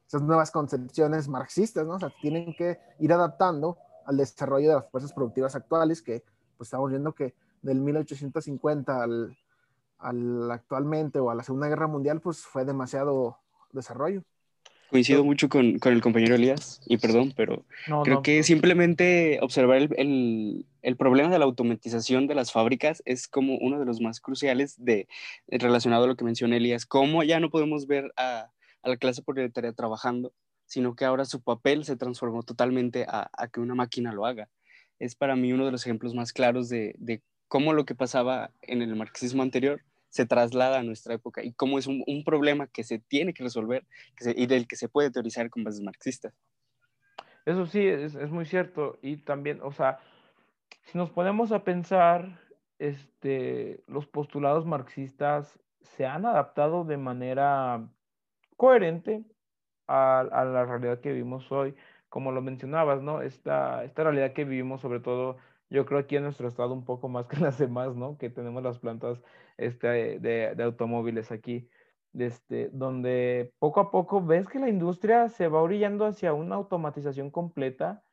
esas 0.07 0.21
nuevas 0.21 0.51
concepciones 0.51 1.27
marxistas, 1.27 1.85
¿no? 1.85 1.95
O 1.95 1.99
sea, 1.99 2.13
tienen 2.21 2.55
que 2.55 2.79
ir 2.99 3.13
adaptando 3.13 3.77
al 4.05 4.17
desarrollo 4.17 4.69
de 4.69 4.75
las 4.75 4.89
fuerzas 4.89 5.13
productivas 5.13 5.55
actuales, 5.55 6.01
que 6.01 6.23
pues 6.57 6.67
estamos 6.67 6.89
viendo 6.89 7.13
que 7.13 7.35
del 7.61 7.79
1850 7.79 9.03
al, 9.03 9.37
al 9.99 10.51
actualmente 10.51 11.19
o 11.19 11.29
a 11.29 11.35
la 11.35 11.43
Segunda 11.43 11.67
Guerra 11.67 11.87
Mundial, 11.87 12.19
pues 12.21 12.45
fue 12.45 12.65
demasiado 12.65 13.37
desarrollo. 13.71 14.23
Coincido 14.93 15.23
mucho 15.23 15.49
con, 15.49 15.79
con, 15.79 15.91
el 15.91 16.01
compañero 16.01 16.35
Elías, 16.35 16.79
y 16.85 16.97
perdón, 16.97 17.33
pero 17.35 17.65
no, 17.87 18.03
creo 18.03 18.17
no, 18.17 18.21
que 18.21 18.37
no. 18.37 18.43
simplemente 18.43 19.39
observar 19.41 19.77
el, 19.77 19.89
el, 19.97 20.67
el, 20.83 20.97
problema 20.97 21.31
de 21.31 21.39
la 21.39 21.45
automatización 21.45 22.27
de 22.27 22.35
las 22.35 22.51
fábricas 22.51 23.01
es 23.03 23.27
como 23.27 23.57
uno 23.57 23.79
de 23.79 23.85
los 23.85 24.01
más 24.01 24.19
cruciales 24.19 24.75
de, 24.77 25.07
relacionado 25.47 26.03
a 26.03 26.07
lo 26.07 26.15
que 26.15 26.23
menciona 26.23 26.57
Elías, 26.57 26.85
cómo 26.85 27.23
ya 27.23 27.39
no 27.39 27.49
podemos 27.49 27.87
ver 27.87 28.13
a, 28.17 28.51
a 28.83 28.89
la 28.89 28.97
clase 28.97 29.23
proletaria 29.23 29.73
trabajando, 29.73 30.31
sino 30.67 30.95
que 30.95 31.05
ahora 31.05 31.25
su 31.25 31.41
papel 31.41 31.85
se 31.85 31.95
transformó 31.95 32.43
totalmente 32.43 33.07
a, 33.07 33.31
a, 33.35 33.47
que 33.47 33.61
una 33.61 33.73
máquina 33.73 34.13
lo 34.13 34.27
haga. 34.27 34.47
Es 34.99 35.15
para 35.15 35.35
mí 35.35 35.53
uno 35.53 35.65
de 35.65 35.71
los 35.71 35.87
ejemplos 35.87 36.13
más 36.13 36.33
claros 36.33 36.69
de, 36.69 36.93
de 36.99 37.23
cómo 37.47 37.73
lo 37.73 37.85
que 37.85 37.95
pasaba 37.95 38.51
en 38.61 38.83
el 38.83 38.95
marxismo 38.95 39.41
anterior 39.41 39.81
se 40.13 40.27
traslada 40.27 40.79
a 40.79 40.83
nuestra 40.83 41.15
época 41.15 41.43
y 41.43 41.53
cómo 41.53 41.79
es 41.79 41.87
un, 41.87 42.23
problema 42.23 42.67
que 42.67 42.83
se 42.83 42.99
tiene 42.99 43.33
que 43.33 43.41
resolver 43.41 43.83
y 44.23 44.45
del 44.45 44.67
que 44.67 44.75
se 44.75 44.87
puede 44.87 45.09
teorizar 45.09 45.49
con 45.49 45.63
bases 45.63 45.81
marxistas. 45.81 46.35
Eso 47.47 47.65
sí, 47.65 47.83
es, 47.87 48.13
es, 48.13 48.29
muy 48.29 48.45
cierto. 48.45 48.99
Y 49.01 49.17
también, 49.17 49.59
o 49.63 49.71
sea, 49.71 49.97
si 50.83 50.99
nos 50.99 51.09
ponemos 51.09 51.51
a 51.51 51.63
pensar, 51.63 52.39
este, 52.77 53.83
los 53.87 54.05
postulados 54.05 54.67
marxistas 54.67 55.59
se 55.81 56.05
han 56.05 56.27
adaptado 56.27 56.83
de 56.85 56.97
manera 56.97 57.89
coherente 58.55 59.23
a, 59.87 60.19
a 60.19 60.45
la 60.45 60.63
realidad 60.65 61.01
que 61.01 61.11
vivimos 61.11 61.51
hoy. 61.51 61.73
Como 62.07 62.31
lo 62.31 62.43
mencionabas, 62.43 63.01
¿no? 63.01 63.23
Esta, 63.23 63.83
esta 63.83 64.03
realidad 64.03 64.33
que 64.33 64.45
vivimos, 64.45 64.79
sobre 64.79 64.99
todo 64.99 65.37
yo 65.73 65.85
creo 65.87 65.99
aquí 65.99 66.15
en 66.15 66.23
nuestro 66.23 66.47
estado 66.47 66.73
un 66.73 66.85
poco 66.85 67.09
más 67.09 67.27
que 67.27 67.37
las 67.37 67.57
demás, 67.57 67.95
¿no? 67.95 68.17
Que 68.17 68.29
tenemos 68.29 68.63
las 68.63 68.79
plantas 68.79 69.21
este, 69.57 70.19
de, 70.19 70.53
de 70.55 70.63
automóviles 70.63 71.31
aquí, 71.31 71.67
este, 72.13 72.69
donde 72.71 73.53
poco 73.59 73.79
a 73.79 73.91
poco 73.91 74.23
ves 74.23 74.47
que 74.47 74.59
la 74.59 74.69
industria 74.69 75.29
se 75.29 75.47
va 75.47 75.61
orillando 75.61 76.05
hacia 76.05 76.33
una 76.33 76.55
automatización 76.55 77.31
completa, 77.31 78.03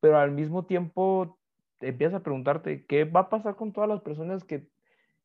pero 0.00 0.18
al 0.18 0.32
mismo 0.32 0.66
tiempo 0.66 1.38
te 1.78 1.88
empiezas 1.88 2.20
a 2.20 2.22
preguntarte 2.24 2.86
qué 2.86 3.04
va 3.04 3.20
a 3.20 3.28
pasar 3.30 3.54
con 3.54 3.72
todas 3.72 3.88
las 3.88 4.00
personas 4.02 4.44
que, 4.44 4.68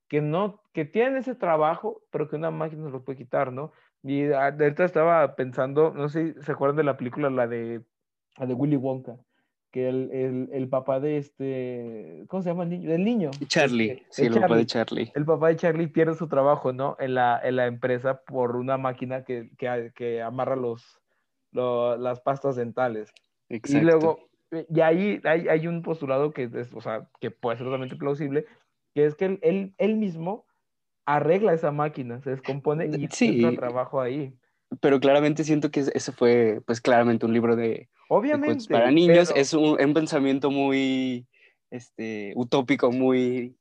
que 0.07 0.21
no, 0.21 0.61
que 0.73 0.85
tienen 0.85 1.17
ese 1.17 1.35
trabajo, 1.35 2.03
pero 2.11 2.29
que 2.29 2.35
una 2.35 2.51
máquina 2.51 2.85
se 2.85 2.91
lo 2.91 3.03
puede 3.03 3.17
quitar, 3.17 3.51
¿no? 3.51 3.71
Y 4.03 4.31
ahorita 4.31 4.85
estaba 4.85 5.35
pensando, 5.35 5.93
no 5.93 6.09
sé 6.09 6.33
si 6.33 6.41
se 6.43 6.51
acuerdan 6.51 6.77
de 6.77 6.83
la 6.83 6.97
película, 6.97 7.29
la 7.31 7.47
de, 7.47 7.83
la 8.37 8.45
de 8.45 8.53
Willy 8.53 8.75
Wonka, 8.75 9.17
que 9.71 9.87
el, 9.87 10.11
el, 10.11 10.49
el, 10.51 10.67
papá 10.69 10.99
de 10.99 11.17
este, 11.17 12.25
¿cómo 12.27 12.43
se 12.43 12.49
llama 12.49 12.63
el 12.63 12.69
niño? 12.69 12.89
Del 12.89 13.03
niño. 13.05 13.31
Charlie, 13.47 13.91
Este, 13.91 14.05
sí, 14.09 14.25
el 14.25 14.33
papá 14.41 14.57
de 14.57 14.65
Charlie. 14.65 15.11
El 15.15 15.25
papá 15.25 15.47
de 15.47 15.55
Charlie 15.55 15.87
pierde 15.87 16.13
su 16.15 16.27
trabajo, 16.27 16.73
¿no? 16.73 16.97
En 16.99 17.13
la, 17.13 17.39
en 17.41 17.55
la 17.55 17.67
empresa 17.67 18.21
por 18.23 18.57
una 18.57 18.77
máquina 18.77 19.23
que, 19.23 19.49
que, 19.57 19.91
que 19.95 20.21
amarra 20.21 20.55
los, 20.55 20.99
lo- 21.51 21.97
las 21.97 22.19
pastas 22.19 22.55
dentales. 22.57 23.13
Exacto. 23.49 23.77
Y 23.77 23.81
luego, 23.81 24.19
eh, 24.51 24.65
y 24.69 24.81
ahí 24.81 25.21
hay, 25.23 25.47
hay 25.47 25.67
un 25.67 25.81
postulado 25.81 26.31
que, 26.31 26.49
es, 26.53 26.73
o 26.73 26.81
sea, 26.81 27.07
que 27.19 27.31
puede 27.31 27.57
ser 27.57 27.65
totalmente 27.65 27.95
plausible, 27.95 28.45
que 28.93 29.05
es 29.05 29.15
que 29.15 29.25
él, 29.25 29.39
él, 29.41 29.73
él 29.77 29.95
mismo 29.95 30.45
arregla 31.05 31.53
esa 31.53 31.71
máquina, 31.71 32.19
se 32.21 32.29
descompone 32.31 32.85
y 32.87 33.07
Sí. 33.09 33.37
encuentra 33.37 33.67
trabajo 33.67 34.01
ahí. 34.01 34.33
Pero 34.79 34.99
claramente 34.99 35.43
siento 35.43 35.69
que 35.69 35.81
ese 35.81 36.11
fue, 36.11 36.61
pues 36.65 36.79
claramente 36.79 37.25
un 37.25 37.33
libro 37.33 37.55
de, 37.55 37.63
de 37.63 37.89
Obviamente. 38.07 38.45
cuentos 38.45 38.67
para 38.67 38.91
niños. 38.91 39.29
pero- 39.29 39.41
Es 39.41 39.53
un, 39.53 39.77
un 39.83 39.93
pensamiento 39.93 40.49
muy 40.49 41.27
este, 41.69 42.31
utópico, 42.35 42.91
muy, 42.91 43.57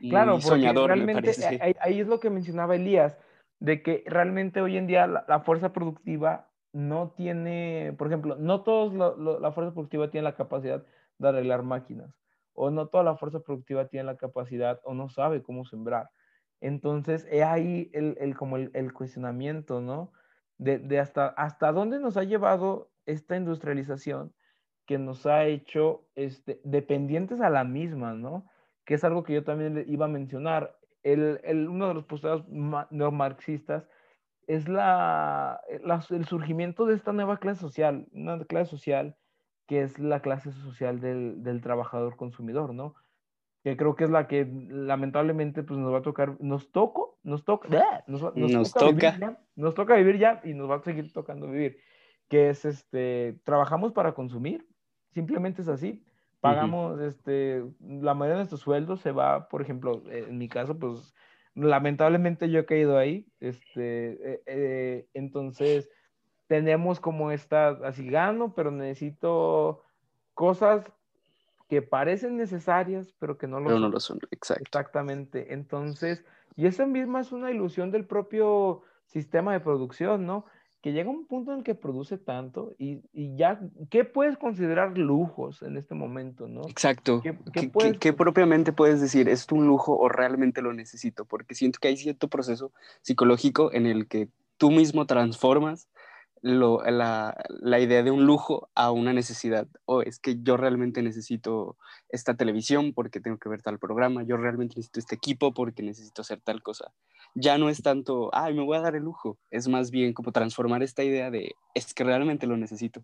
muy 0.00 0.10
Claro, 0.10 0.32
porque 0.32 0.46
soñador, 0.48 0.90
me 0.90 0.94
realmente 0.96 1.20
parece. 1.20 1.58
ahí, 1.62 1.74
ahí 1.80 2.00
es 2.00 2.06
lo 2.06 2.20
que 2.20 2.30
mencionaba 2.30 2.76
Elías, 2.76 3.16
de 3.58 3.82
que 3.82 4.02
realmente 4.06 4.62
hoy 4.62 4.78
en 4.78 4.86
día 4.86 5.06
la, 5.06 5.24
la 5.28 5.40
fuerza 5.40 5.72
productiva 5.72 6.48
no 6.72 7.10
tiene, 7.10 7.94
por 7.98 8.06
ejemplo, 8.06 8.36
no 8.36 8.62
todos 8.62 8.94
lo- 8.94 9.16
lo- 9.16 9.40
la 9.40 9.52
fuerza 9.52 9.74
productiva 9.74 10.10
tiene 10.10 10.24
la 10.24 10.36
capacidad 10.36 10.84
de 11.18 11.28
arreglar 11.28 11.62
máquinas, 11.64 12.14
o 12.54 12.70
no 12.70 12.86
toda 12.86 13.04
la 13.04 13.16
fuerza 13.16 13.40
productiva 13.40 13.88
tiene 13.88 14.04
la 14.04 14.16
capacidad 14.16 14.80
o 14.84 14.94
no 14.94 15.10
sabe 15.10 15.42
cómo 15.42 15.66
sembrar. 15.66 16.08
Entonces, 16.62 17.26
es 17.30 17.42
ahí 17.42 17.90
el, 17.92 18.16
el- 18.20 18.36
como 18.36 18.56
el, 18.56 18.70
el 18.74 18.92
cuestionamiento, 18.94 19.80
¿no? 19.82 20.12
De, 20.60 20.78
de 20.78 20.98
hasta, 21.00 21.28
hasta 21.28 21.72
dónde 21.72 21.98
nos 21.98 22.16
ha 22.18 22.24
llevado 22.24 22.92
esta 23.06 23.36
industrialización 23.36 24.34
que 24.86 24.98
nos 24.98 25.24
ha 25.26 25.44
hecho 25.46 26.08
este, 26.16 26.60
dependientes 26.64 27.40
a 27.40 27.48
la 27.50 27.64
misma, 27.64 28.12
¿no? 28.12 28.44
que 28.84 28.94
es 28.94 29.04
algo 29.04 29.22
que 29.22 29.34
yo 29.34 29.44
también 29.44 29.84
iba 29.86 30.06
a 30.06 30.08
mencionar. 30.08 30.76
El, 31.02 31.40
el- 31.44 31.68
uno 31.68 31.88
de 31.88 31.94
los 31.94 32.04
postulados 32.04 32.46
ma- 32.48 32.88
neomarxistas 32.90 33.88
es 34.46 34.68
la, 34.68 35.60
la- 35.82 36.04
el 36.10 36.24
surgimiento 36.26 36.84
de 36.86 36.94
esta 36.94 37.12
nueva 37.12 37.38
clase 37.38 37.60
social, 37.60 38.06
una 38.12 38.44
clase 38.44 38.70
social 38.70 39.16
que 39.66 39.82
es 39.82 39.98
la 39.98 40.20
clase 40.20 40.52
social 40.52 41.00
del, 41.00 41.42
del 41.42 41.60
trabajador 41.62 42.16
consumidor, 42.16 42.74
¿no? 42.74 42.94
Que 43.62 43.76
creo 43.76 43.94
que 43.94 44.04
es 44.04 44.10
la 44.10 44.26
que 44.26 44.48
lamentablemente 44.68 45.62
pues 45.62 45.78
nos 45.78 45.92
va 45.92 45.98
a 45.98 46.02
tocar, 46.02 46.40
nos 46.40 46.72
tocó, 46.72 47.18
nos 47.22 47.44
toca, 47.44 47.68
nos, 48.06 48.20
toca. 48.72 49.18
ya, 49.18 49.38
nos 49.54 49.74
toca 49.74 49.96
vivir 49.96 50.18
ya 50.18 50.40
y 50.44 50.54
nos 50.54 50.70
va 50.70 50.76
a 50.76 50.82
seguir 50.82 51.12
tocando 51.12 51.46
vivir, 51.46 51.78
que 52.28 52.48
es 52.48 52.64
este, 52.64 53.38
trabajamos 53.44 53.92
para 53.92 54.12
consumir, 54.14 54.66
simplemente 55.12 55.60
es 55.60 55.68
así, 55.68 56.02
pagamos, 56.40 57.00
este, 57.00 57.62
la 57.80 58.14
mayoría 58.14 58.36
de 58.36 58.40
nuestros 58.40 58.62
sueldos 58.62 59.00
se 59.00 59.12
va, 59.12 59.48
por 59.48 59.60
ejemplo, 59.60 60.02
eh, 60.08 60.26
en 60.28 60.38
mi 60.38 60.48
caso, 60.48 60.78
pues, 60.78 61.14
lamentablemente 61.54 62.50
yo 62.50 62.60
he 62.60 62.66
caído 62.66 62.96
ahí, 62.96 63.26
este, 63.40 64.32
eh, 64.32 64.42
eh, 64.46 65.06
entonces 65.12 65.90
tenemos 66.46 66.98
como 66.98 67.30
esta, 67.30 67.68
así 67.84 68.08
gano, 68.08 68.54
pero 68.54 68.70
necesito 68.70 69.82
cosas 70.34 70.90
que 71.70 71.80
parecen 71.82 72.36
necesarias, 72.36 73.14
pero 73.18 73.38
que 73.38 73.46
no 73.46 73.60
lo 73.60 73.66
Pero 73.66 73.78
no 73.78 73.84
son. 73.86 73.92
lo 73.92 74.00
son, 74.00 74.18
exacto. 74.32 74.64
Exactamente. 74.64 75.54
Entonces, 75.54 76.24
y 76.56 76.66
esa 76.66 76.84
misma 76.84 77.20
es 77.20 77.30
una 77.32 77.50
ilusión 77.50 77.90
del 77.92 78.04
propio 78.04 78.82
sistema 79.06 79.52
de 79.52 79.60
producción, 79.60 80.26
¿no? 80.26 80.44
Que 80.82 80.92
llega 80.92 81.10
un 81.10 81.26
punto 81.26 81.52
en 81.52 81.58
el 81.58 81.64
que 81.64 81.74
produce 81.74 82.18
tanto 82.18 82.74
y, 82.78 83.02
y 83.12 83.36
ya, 83.36 83.60
¿qué 83.90 84.04
puedes 84.04 84.36
considerar 84.38 84.96
lujos 84.98 85.62
en 85.62 85.76
este 85.76 85.94
momento, 85.94 86.48
¿no? 86.48 86.62
Exacto. 86.68 87.20
¿Qué- 87.22 87.32
¿Qué, 87.32 87.38
qué 87.52 87.60
qué- 87.60 87.68
puedes- 87.68 87.98
qué 87.98 88.12
propiamente 88.14 88.72
puedes 88.72 89.00
decir? 89.00 89.28
¿Es 89.28 89.46
un 89.52 89.66
lujo 89.66 89.96
o 89.96 90.08
realmente 90.08 90.62
lo 90.62 90.72
necesito? 90.72 91.24
Porque 91.24 91.54
siento 91.54 91.78
que 91.80 91.88
hay 91.88 91.96
cierto 91.96 92.28
proceso 92.28 92.72
psicológico 93.02 93.72
en 93.72 93.86
el 93.86 94.08
que 94.08 94.28
tú 94.56 94.70
mismo 94.70 95.06
transformas 95.06 95.88
lo- 96.42 96.82
la, 96.82 97.36
la 97.48 97.80
idea 97.80 98.02
de 98.02 98.10
un 98.10 98.24
lujo 98.24 98.70
a 98.74 98.90
una 98.90 99.12
necesidad. 99.12 99.66
O 99.84 100.02
es 100.02 100.18
que 100.18 100.36
yo 100.42 100.56
realmente 100.56 101.02
necesito 101.02 101.76
esta 102.08 102.34
televisión 102.34 102.92
porque 102.94 103.20
tengo 103.20 103.38
que 103.38 103.48
ver 103.48 103.62
tal 103.62 103.78
programa, 103.78 104.22
yo 104.22 104.36
realmente 104.36 104.74
necesito 104.76 105.00
este 105.00 105.14
equipo 105.16 105.52
porque 105.52 105.82
necesito 105.82 106.22
hacer 106.22 106.40
tal 106.40 106.62
cosa. 106.62 106.92
Ya 107.34 107.58
no 107.58 107.68
es 107.68 107.82
tanto, 107.82 108.30
ay, 108.32 108.54
me 108.54 108.64
voy 108.64 108.76
a 108.76 108.80
dar 108.80 108.96
el 108.96 109.02
lujo. 109.04 109.38
Es 109.50 109.68
más 109.68 109.90
bien 109.90 110.12
como 110.12 110.32
transformar 110.32 110.82
esta 110.82 111.04
idea 111.04 111.30
de, 111.30 111.54
es 111.74 111.94
que 111.94 112.04
realmente 112.04 112.46
lo 112.46 112.56
necesito. 112.56 113.02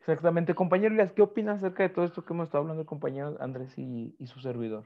Exactamente. 0.00 0.54
Compañero 0.54 0.96
¿qué 1.14 1.22
opinas 1.22 1.58
acerca 1.58 1.82
de 1.82 1.90
todo 1.90 2.04
esto 2.04 2.24
que 2.24 2.32
hemos 2.32 2.46
estado 2.46 2.62
hablando 2.62 2.80
el 2.82 2.86
compañero 2.86 3.36
Andrés 3.40 3.76
y, 3.76 4.14
y 4.18 4.26
su 4.26 4.40
servidor? 4.40 4.84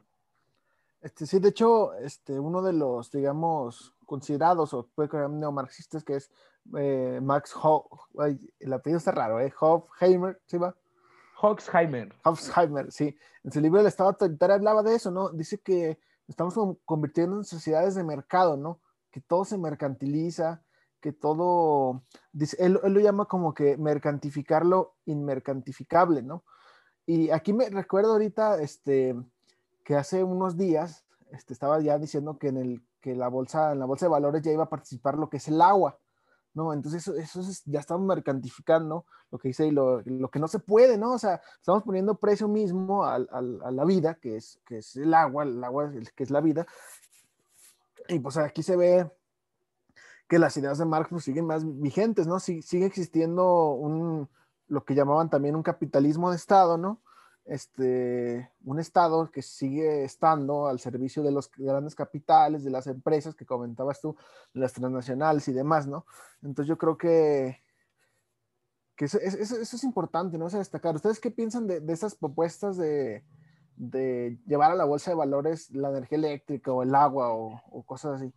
Este, 1.00 1.26
sí, 1.26 1.40
de 1.40 1.48
hecho, 1.48 1.94
este, 1.94 2.38
uno 2.38 2.62
de 2.62 2.72
los, 2.72 3.10
digamos, 3.10 3.92
considerados 4.12 4.74
o 4.74 4.90
neomarxistas, 5.30 6.04
que 6.04 6.16
es 6.16 6.30
eh, 6.76 7.18
Max 7.22 7.54
Ho 7.62 7.88
el 8.60 8.72
apellido 8.74 8.98
está 8.98 9.10
raro, 9.10 9.40
¿eh? 9.40 9.50
Hofheimer, 9.58 10.38
¿sí 10.44 10.58
va? 10.58 10.76
Hoxheimer. 11.40 12.14
Hofheimer, 12.22 12.92
sí. 12.92 13.16
En 13.42 13.52
su 13.52 13.58
libro 13.58 13.80
El 13.80 13.86
Estado 13.86 14.10
Autoritario 14.10 14.56
hablaba 14.56 14.82
de 14.82 14.96
eso, 14.96 15.10
¿no? 15.10 15.30
Dice 15.30 15.60
que 15.60 15.98
estamos 16.28 16.54
convirtiendo 16.84 17.38
en 17.38 17.44
sociedades 17.44 17.94
de 17.94 18.04
mercado, 18.04 18.58
¿no? 18.58 18.80
Que 19.10 19.22
todo 19.22 19.46
se 19.46 19.56
mercantiliza, 19.56 20.62
que 21.00 21.12
todo, 21.12 22.02
dice, 22.34 22.58
él, 22.60 22.78
él 22.84 22.92
lo 22.92 23.00
llama 23.00 23.24
como 23.24 23.54
que 23.54 23.78
mercantificar 23.78 24.66
lo 24.66 24.96
inmercantificable, 25.06 26.22
¿no? 26.22 26.44
Y 27.06 27.30
aquí 27.30 27.54
me 27.54 27.70
recuerdo 27.70 28.12
ahorita, 28.12 28.60
este, 28.60 29.16
que 29.84 29.96
hace 29.96 30.22
unos 30.22 30.58
días, 30.58 31.06
este, 31.30 31.54
estaba 31.54 31.80
ya 31.80 31.98
diciendo 31.98 32.36
que 32.38 32.48
en 32.48 32.58
el, 32.58 32.82
que 33.02 33.14
la 33.14 33.28
bolsa, 33.28 33.72
en 33.72 33.80
la 33.80 33.84
bolsa 33.84 34.06
de 34.06 34.10
valores 34.10 34.40
ya 34.40 34.52
iba 34.52 34.62
a 34.64 34.68
participar 34.70 35.18
lo 35.18 35.28
que 35.28 35.36
es 35.38 35.48
el 35.48 35.60
agua, 35.60 35.98
¿no? 36.54 36.72
Entonces 36.72 37.02
eso, 37.06 37.14
eso 37.18 37.40
es- 37.40 37.62
ya 37.66 37.80
estamos 37.80 38.06
mercantificando 38.06 39.04
lo 39.30 39.38
que 39.38 39.48
dice 39.48 39.66
y 39.66 39.70
lo, 39.72 40.00
lo 40.02 40.30
que 40.30 40.38
no 40.38 40.48
se 40.48 40.60
puede, 40.60 40.96
¿no? 40.96 41.12
O 41.14 41.18
sea, 41.18 41.42
estamos 41.58 41.82
poniendo 41.82 42.14
precio 42.14 42.48
mismo 42.48 43.04
al- 43.04 43.28
al- 43.32 43.60
a, 43.64 43.70
la 43.70 43.84
vida, 43.84 44.14
que 44.14 44.36
es, 44.36 44.60
que 44.64 44.78
es 44.78 44.96
el 44.96 45.12
agua, 45.12 45.42
el 45.44 45.62
agua 45.64 45.90
que 46.14 46.22
es 46.22 46.30
la 46.30 46.40
vida. 46.40 46.66
Y 48.08 48.18
pues 48.20 48.36
aquí 48.36 48.62
se 48.62 48.76
ve 48.76 49.10
que 50.28 50.38
las 50.38 50.56
ideas 50.56 50.78
de 50.78 50.84
Marx 50.84 51.10
pues, 51.10 51.24
siguen 51.24 51.46
más 51.46 51.62
vigentes, 51.80 52.26
¿no? 52.26 52.38
Si- 52.38 52.62
sigue 52.62 52.86
existiendo 52.86 53.72
un, 53.72 54.28
lo 54.68 54.84
que 54.84 54.94
llamaban 54.94 55.28
también 55.28 55.56
un 55.56 55.62
capitalismo 55.62 56.30
de 56.30 56.36
Estado, 56.36 56.78
¿no? 56.78 57.00
Este, 57.44 58.50
un 58.64 58.78
Estado 58.78 59.30
que 59.30 59.42
sigue 59.42 60.04
estando 60.04 60.68
al 60.68 60.78
servicio 60.78 61.22
de 61.24 61.32
los 61.32 61.50
grandes 61.56 61.94
capitales, 61.94 62.62
de 62.62 62.70
las 62.70 62.86
empresas 62.86 63.34
que 63.34 63.44
comentabas 63.44 64.00
tú, 64.00 64.16
de 64.54 64.60
las 64.60 64.72
transnacionales 64.72 65.48
y 65.48 65.52
demás, 65.52 65.86
¿no? 65.86 66.06
Entonces 66.42 66.68
yo 66.68 66.78
creo 66.78 66.96
que, 66.96 67.60
que 68.96 69.06
eso, 69.06 69.18
eso- 69.18 69.56
eso 69.60 69.76
es 69.76 69.84
importante, 69.84 70.38
¿no? 70.38 70.46
O 70.46 70.50
sea, 70.50 70.60
destacar. 70.60 70.94
¿Ustedes 70.94 71.18
qué 71.20 71.30
piensan 71.30 71.66
de, 71.66 71.80
de 71.80 71.92
esas 71.92 72.14
propuestas 72.14 72.76
de, 72.76 73.24
de 73.76 74.38
llevar 74.46 74.70
a 74.70 74.76
la 74.76 74.84
bolsa 74.84 75.10
de 75.10 75.16
valores 75.16 75.70
la 75.72 75.90
energía 75.90 76.18
eléctrica 76.18 76.72
o 76.72 76.82
el 76.84 76.94
agua 76.94 77.32
o, 77.34 77.60
o 77.70 77.82
cosas 77.82 78.20
así? 78.20 78.32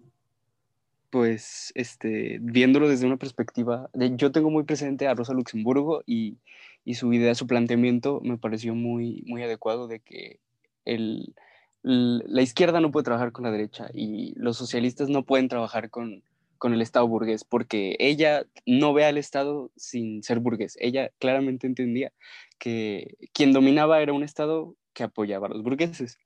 pues, 1.11 1.71
este, 1.75 2.39
viéndolo 2.41 2.89
desde 2.89 3.05
una 3.05 3.15
perspectiva, 3.15 3.89
de- 3.93 4.17
yo 4.17 4.33
tengo 4.33 4.49
muy 4.49 4.63
presente 4.63 5.07
a 5.07 5.13
Rosa 5.13 5.31
Luxemburgo 5.33 6.01
y, 6.05 6.37
y 6.85 6.93
su 6.95 7.11
idea, 7.11 7.35
su 7.35 7.47
planteamiento 7.47 8.21
me 8.23 8.37
pareció 8.37 8.75
muy, 8.75 9.23
muy 9.25 9.43
adecuado 9.43 9.87
de 9.87 9.99
que 9.99 10.39
el, 10.85 11.33
la 11.81 12.41
izquierda 12.41 12.79
no 12.79 12.91
puede 12.91 13.03
trabajar 13.03 13.31
con 13.31 13.43
la 13.43 13.51
derecha 13.51 13.89
y 13.93 14.33
los 14.37 14.55
socialistas 14.57 15.09
no 15.09 15.25
pueden 15.25 15.49
trabajar 15.49 15.89
con, 15.89 16.23
con 16.57 16.73
el 16.73 16.81
Estado 16.81 17.07
burgués 17.07 17.43
porque 17.43 17.95
ella 17.99 18.45
no 18.65 18.93
ve 18.93 19.05
al 19.05 19.17
Estado 19.17 19.71
sin 19.75 20.23
ser 20.23 20.39
burgués. 20.39 20.77
Ella 20.79 21.09
claramente 21.19 21.67
entendía 21.67 22.13
que 22.59 23.17
quien 23.33 23.51
dominaba 23.51 24.01
era 24.01 24.13
un 24.13 24.23
Estado 24.23 24.75
que 24.93 25.03
apoyaba 25.03 25.47
a 25.47 25.49
los 25.49 25.63
burgueses. 25.63 26.17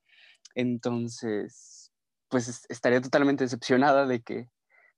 Entonces, 0.55 1.91
pues 2.27 2.47
es- 2.47 2.65
estaría 2.69 3.01
totalmente 3.01 3.43
decepcionada 3.43 4.05
de 4.05 4.21
que, 4.21 4.49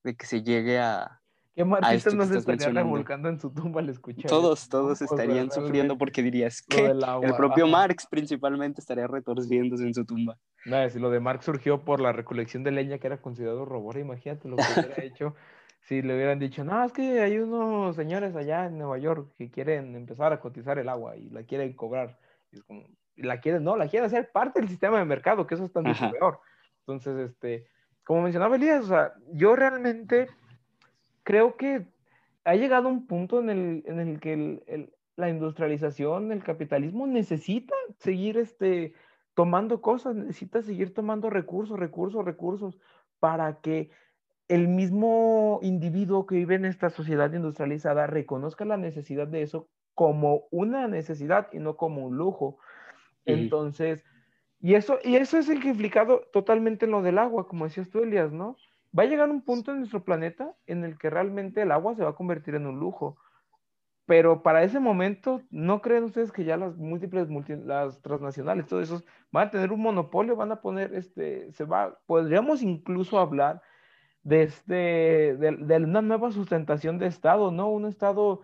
de 0.04 0.16
que 0.16 0.26
se 0.26 0.44
llegue 0.44 0.80
a... 0.80 1.21
¿Qué 1.56 1.66
marxista 1.66 1.96
esto 1.96 2.10
que 2.12 2.16
no 2.16 2.24
se 2.24 2.28
estás 2.30 2.42
estaría 2.42 2.58
mencionando. 2.58 2.94
revolcando 2.94 3.30
en 3.30 3.40
su 3.40 3.54
tumba 3.54 3.82
al 3.82 3.90
escuchar 3.90 4.30
Todos, 4.30 4.70
todos 4.70 4.94
O 4.94 4.96
sea, 4.96 5.06
estarían 5.06 5.52
sufriendo 5.52 5.98
porque 5.98 6.24
dirías 6.24 6.62
que 6.62 6.86
el 6.86 7.36
propio 7.36 7.66
ajá. 7.66 7.72
Marx 7.72 8.08
principalmente 8.10 8.80
estaría 8.80 9.08
retorciéndose 9.08 9.84
en 9.84 9.94
su 9.94 10.06
tumba. 10.06 10.38
No, 10.66 10.90
si 10.90 11.00
lo 11.00 11.10
de 11.10 11.20
Marx 11.20 11.46
surgió 11.46 11.84
por 11.84 12.00
la 12.00 12.14
recolección 12.14 12.64
de 12.64 12.72
leña 12.72 13.00
que 13.00 13.08
era 13.08 13.22
considerado 13.22 13.66
robo, 13.66 13.88
ahora 13.88 14.00
imagínate 14.00 14.48
lo 14.48 14.56
que 14.56 14.64
hubiera 14.64 15.04
hecho 15.04 15.36
si 15.82 16.02
le 16.02 16.16
hubieran 16.16 16.40
dicho, 16.40 16.64
no, 16.64 16.84
es 16.84 16.92
que 16.92 17.22
hay 17.22 17.38
unos 17.40 17.96
señores 17.96 18.36
allá 18.36 18.66
en 18.66 18.78
Nueva 18.78 18.98
York 18.98 19.34
que 19.38 19.50
quieren 19.50 19.96
empezar 19.96 20.32
a 20.32 20.40
cotizar 20.40 20.78
el 20.78 20.88
agua 20.88 21.16
y 21.16 21.30
la 21.30 21.44
quieren 21.44 21.74
cobrar. 21.74 22.20
Y 22.52 22.58
es 22.58 22.64
como, 22.64 22.86
la 23.16 23.40
quieren, 23.40 23.64
no, 23.64 23.76
la 23.76 23.88
quieren 23.88 24.06
hacer 24.06 24.32
parte 24.32 24.60
del 24.60 24.70
sistema 24.70 25.00
de 25.00 25.06
mercado, 25.06 25.48
que 25.48 25.56
eso 25.56 25.64
mucho 25.64 25.90
Ajá. 25.90 26.12
peor. 26.12 26.40
Entonces, 26.86 27.32
este, 27.32 27.68
como 28.04 28.22
mencionaba 28.22 28.56
Elías, 28.56 28.86
o 28.86 28.88
sea, 28.90 29.14
yo 29.34 29.56
realmente 29.56 30.30
creo 31.24 31.58
que 31.58 31.88
ha 32.44 32.56
llegado 32.56 32.90
un 32.90 33.08
punto 33.08 33.40
en 33.40 33.50
el, 33.50 33.84
en 33.86 34.00
el 34.00 34.20
que 34.20 34.34
el, 34.34 34.94
la 35.16 35.30
industrialización, 35.30 36.32
el 36.32 36.44
capitalismo 36.44 37.08
necesita 37.08 37.76
seguir 38.00 38.38
este, 38.38 38.94
tomando 39.34 39.82
cosas, 39.82 40.16
necesita 40.16 40.62
seguir 40.62 40.94
tomando 40.94 41.30
recursos, 41.30 41.80
recursos, 41.80 42.26
recursos, 42.26 42.80
para 43.20 43.62
que 43.62 43.92
el 44.48 44.68
mismo 44.68 45.60
individuo 45.62 46.26
que 46.26 46.36
vive 46.36 46.56
en 46.56 46.66
esta 46.66 46.90
sociedad 46.90 47.32
industrializada 47.32 48.08
reconozca 48.08 48.66
la 48.66 48.78
necesidad 48.78 49.28
de 49.28 49.44
eso 49.44 49.70
como 49.94 50.48
una 50.52 50.88
necesidad 50.88 51.48
y 51.54 51.60
no 51.60 51.78
como 51.78 52.06
un 52.06 52.18
lujo. 52.18 52.58
Entonces, 53.26 54.04
y 54.60 54.76
eso, 54.76 55.00
y 55.04 55.16
eso 55.16 55.38
es 55.38 55.50
el 55.50 55.62
que 55.62 55.70
implicado 55.70 56.28
totalmente 56.34 56.86
en 56.86 56.92
lo 56.92 57.02
del 57.02 57.18
agua, 57.18 57.48
como 57.48 57.66
decías 57.66 57.90
tú, 57.90 58.00
Elias, 58.00 58.32
¿no? 58.32 58.58
Va 58.98 59.04
a 59.04 59.06
llegar 59.06 59.30
un 59.30 59.42
punto 59.42 59.72
en 59.72 59.80
nuestro 59.80 60.04
planeta 60.04 60.54
en 60.66 60.84
el 60.84 60.98
que 60.98 61.10
realmente 61.10 61.62
el 61.62 61.72
agua 61.72 61.96
se 61.96 62.04
va 62.04 62.10
a 62.10 62.16
convertir 62.16 62.56
en 62.56 62.68
un 62.68 62.80
lujo. 62.80 63.18
Pero 64.06 64.44
para 64.44 64.64
ese 64.64 64.80
momento, 64.80 65.42
¿no 65.50 65.82
creen 65.82 66.04
ustedes 66.04 66.32
que 66.32 66.44
ya 66.44 66.58
las 66.58 66.76
múltiples, 66.76 67.30
las 67.64 68.02
transnacionales, 68.02 68.68
todo 68.68 68.82
eso, 68.82 69.02
van 69.32 69.48
a 69.48 69.52
tener 69.52 69.72
un 69.72 69.82
monopolio, 69.82 70.36
van 70.36 70.52
a 70.52 70.62
poner, 70.62 70.94
este, 70.94 71.52
se 71.54 71.64
va, 71.64 71.98
podríamos 72.06 72.62
incluso 72.62 73.20
hablar 73.20 73.62
de, 74.24 74.44
este, 74.44 75.38
de, 75.38 75.78
una 75.78 76.02
nueva 76.02 76.32
sustentación 76.32 76.98
de 77.00 77.08
Estado, 77.08 77.52
¿no? 77.52 77.70
Un 77.70 77.86
Estado, 77.86 78.42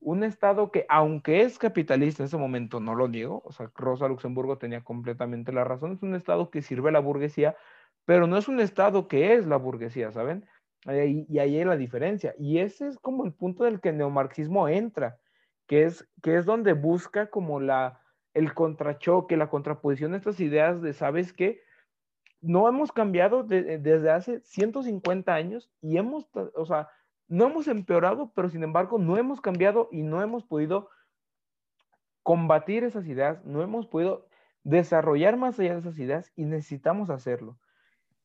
un 0.00 0.24
Estado 0.24 0.70
que, 0.70 0.86
aunque 0.88 1.42
es 1.42 1.58
capitalista 1.58 2.22
en 2.22 2.26
ese 2.26 2.36
momento, 2.36 2.80
no 2.80 2.94
lo 2.94 3.08
niego, 3.08 3.42
o 3.44 3.52
sea, 3.52 3.70
Rosa 3.74 4.08
Luxemburgo 4.08 4.58
tenía 4.58 4.82
completamente 4.82 5.52
la 5.52 5.64
razón, 5.64 5.92
es 5.92 6.02
un 6.02 6.14
Estado 6.14 6.50
que 6.50 6.62
sirve 6.62 6.90
a 6.90 6.92
la 6.92 7.00
burguesía, 7.00 7.56
pero 8.04 8.26
no 8.26 8.36
es 8.36 8.48
un 8.48 8.60
Estado 8.60 9.08
que 9.08 9.34
es 9.34 9.46
la 9.46 9.56
burguesía, 9.56 10.12
¿saben? 10.12 10.46
y 10.86 11.38
ahí 11.38 11.56
hay 11.56 11.64
la 11.64 11.76
diferencia. 11.76 12.34
Y 12.38 12.58
ese 12.58 12.88
es 12.88 12.98
como 12.98 13.24
el 13.24 13.32
punto 13.32 13.64
del 13.64 13.80
que 13.80 13.88
el 13.88 13.96
neomarxismo 13.96 14.68
entra, 14.68 15.18
que 15.66 15.84
es, 15.84 16.06
que 16.22 16.36
es 16.36 16.44
donde 16.44 16.74
busca 16.74 17.30
como 17.30 17.58
la, 17.58 18.02
el 18.34 18.52
contrachoque, 18.52 19.36
la 19.36 19.48
contraposición 19.48 20.12
de 20.12 20.18
estas 20.18 20.40
ideas 20.40 20.82
de, 20.82 20.92
¿sabes 20.92 21.32
qué? 21.32 21.62
No 22.40 22.68
hemos 22.68 22.92
cambiado 22.92 23.44
desde 23.44 24.10
hace 24.10 24.40
150 24.40 25.32
años 25.32 25.70
y 25.80 25.96
hemos, 25.96 26.28
o 26.54 26.66
sea, 26.66 26.90
no 27.26 27.46
hemos 27.46 27.68
empeorado, 27.68 28.32
pero 28.34 28.50
sin 28.50 28.62
embargo 28.62 28.98
no 28.98 29.16
hemos 29.16 29.40
cambiado 29.40 29.88
y 29.90 30.02
no 30.02 30.22
hemos 30.22 30.44
podido 30.44 30.90
combatir 32.22 32.84
esas 32.84 33.06
ideas, 33.06 33.42
no 33.46 33.62
hemos 33.62 33.86
podido 33.86 34.26
desarrollar 34.62 35.38
más 35.38 35.58
allá 35.58 35.72
de 35.74 35.80
esas 35.80 35.98
ideas 35.98 36.32
y 36.36 36.44
necesitamos 36.44 37.08
hacerlo. 37.08 37.58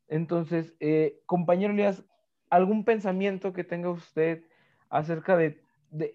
Entonces, 0.09 0.73
eh, 0.79 1.21
compañero 1.25 1.73
Elías, 1.73 2.03
¿algún 2.49 2.83
pensamiento 2.83 3.53
que 3.53 3.63
tenga 3.63 3.89
usted 3.89 4.43
acerca 4.89 5.37
de, 5.37 5.63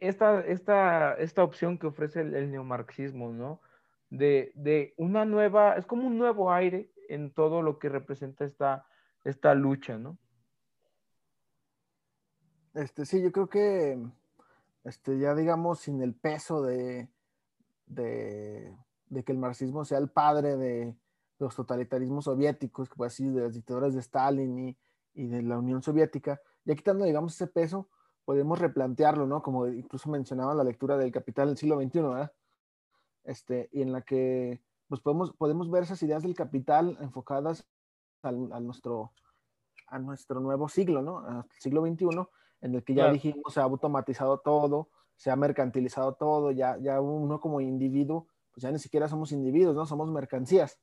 esta, 0.00 0.40
esta, 0.40 1.14
esta 1.14 1.42
opción 1.42 1.78
que 1.78 1.86
ofrece 1.86 2.20
el, 2.20 2.50
neomarxismo, 2.50 3.32
¿no? 3.32 3.60
De, 4.10 4.52
de, 4.54 4.94
una 4.98 5.24
nueva, 5.24 5.76
es 5.76 5.86
como 5.86 6.06
un 6.06 6.18
nuevo 6.18 6.52
aire 6.52 6.90
en 7.08 7.32
todo 7.32 7.62
lo 7.62 7.78
que 7.78 7.88
representa 7.88 8.44
esta, 8.44 8.86
esta 9.24 9.54
lucha, 9.54 9.96
¿no? 9.96 10.18
Este, 12.74 13.06
sí, 13.06 13.22
yo 13.22 13.30
creo 13.30 13.48
que 13.48 13.98
este, 14.82 15.18
ya 15.18 15.34
digamos 15.34 15.80
sin 15.80 16.02
el 16.02 16.14
peso 16.14 16.62
de, 16.62 17.08
de, 17.86 18.76
que 19.24 19.32
el 19.32 19.38
marxismo 19.38 19.84
sea 19.84 19.98
el 19.98 20.10
padre 20.10 20.56
de 20.56 20.96
los 21.38 21.54
totalitarismos 21.54 22.24
soviéticos, 22.24 22.88
que 22.88 22.96
puede 22.96 23.10
decir 23.10 23.32
de 23.32 23.42
las 23.42 23.54
dictaduras 23.54 23.94
de 23.94 24.00
Stalin 24.00 24.68
y, 24.68 24.78
y 25.14 25.26
de 25.26 25.42
la 25.42 25.58
Unión 25.58 25.82
Soviética, 25.82 26.40
ya 26.64 26.74
quitando, 26.74 27.04
digamos, 27.04 27.34
ese 27.34 27.46
peso, 27.46 27.88
podemos 28.24 28.58
replantearlo, 28.58 29.26
¿no? 29.26 29.42
Como 29.42 29.66
incluso 29.66 30.08
mencionaba 30.10 30.54
la 30.54 30.64
lectura 30.64 30.96
del 30.96 31.12
Capital 31.12 31.48
del 31.48 31.56
siglo 31.56 31.80
XXI, 31.80 32.00
¿verdad? 32.00 32.32
Este, 33.24 33.68
y 33.72 33.82
en 33.82 33.92
la 33.92 34.02
que 34.02 34.62
pues 34.88 35.00
podemos, 35.00 35.32
podemos 35.32 35.70
ver 35.70 35.82
esas 35.82 36.02
ideas 36.02 36.22
del 36.22 36.34
capital 36.34 36.96
enfocadas 37.00 37.66
al, 38.22 38.52
a, 38.52 38.60
nuestro, 38.60 39.12
a 39.88 39.98
nuestro 39.98 40.40
nuevo 40.40 40.68
siglo, 40.68 41.02
¿no? 41.02 41.18
Al 41.20 41.46
siglo 41.58 41.84
XXI, 41.86 42.06
en 42.60 42.74
el 42.74 42.84
que 42.84 42.94
ya 42.94 43.10
dijimos, 43.10 43.54
se 43.54 43.60
ha 43.60 43.64
automatizado 43.64 44.38
todo, 44.38 44.90
se 45.16 45.30
ha 45.30 45.36
mercantilizado 45.36 46.14
todo, 46.14 46.50
ya, 46.50 46.76
ya 46.78 47.00
uno 47.00 47.40
como 47.40 47.60
individuo, 47.60 48.28
pues 48.52 48.62
ya 48.62 48.70
ni 48.70 48.78
siquiera 48.78 49.08
somos 49.08 49.32
individuos, 49.32 49.74
¿no? 49.74 49.86
Somos 49.86 50.10
mercancías 50.10 50.78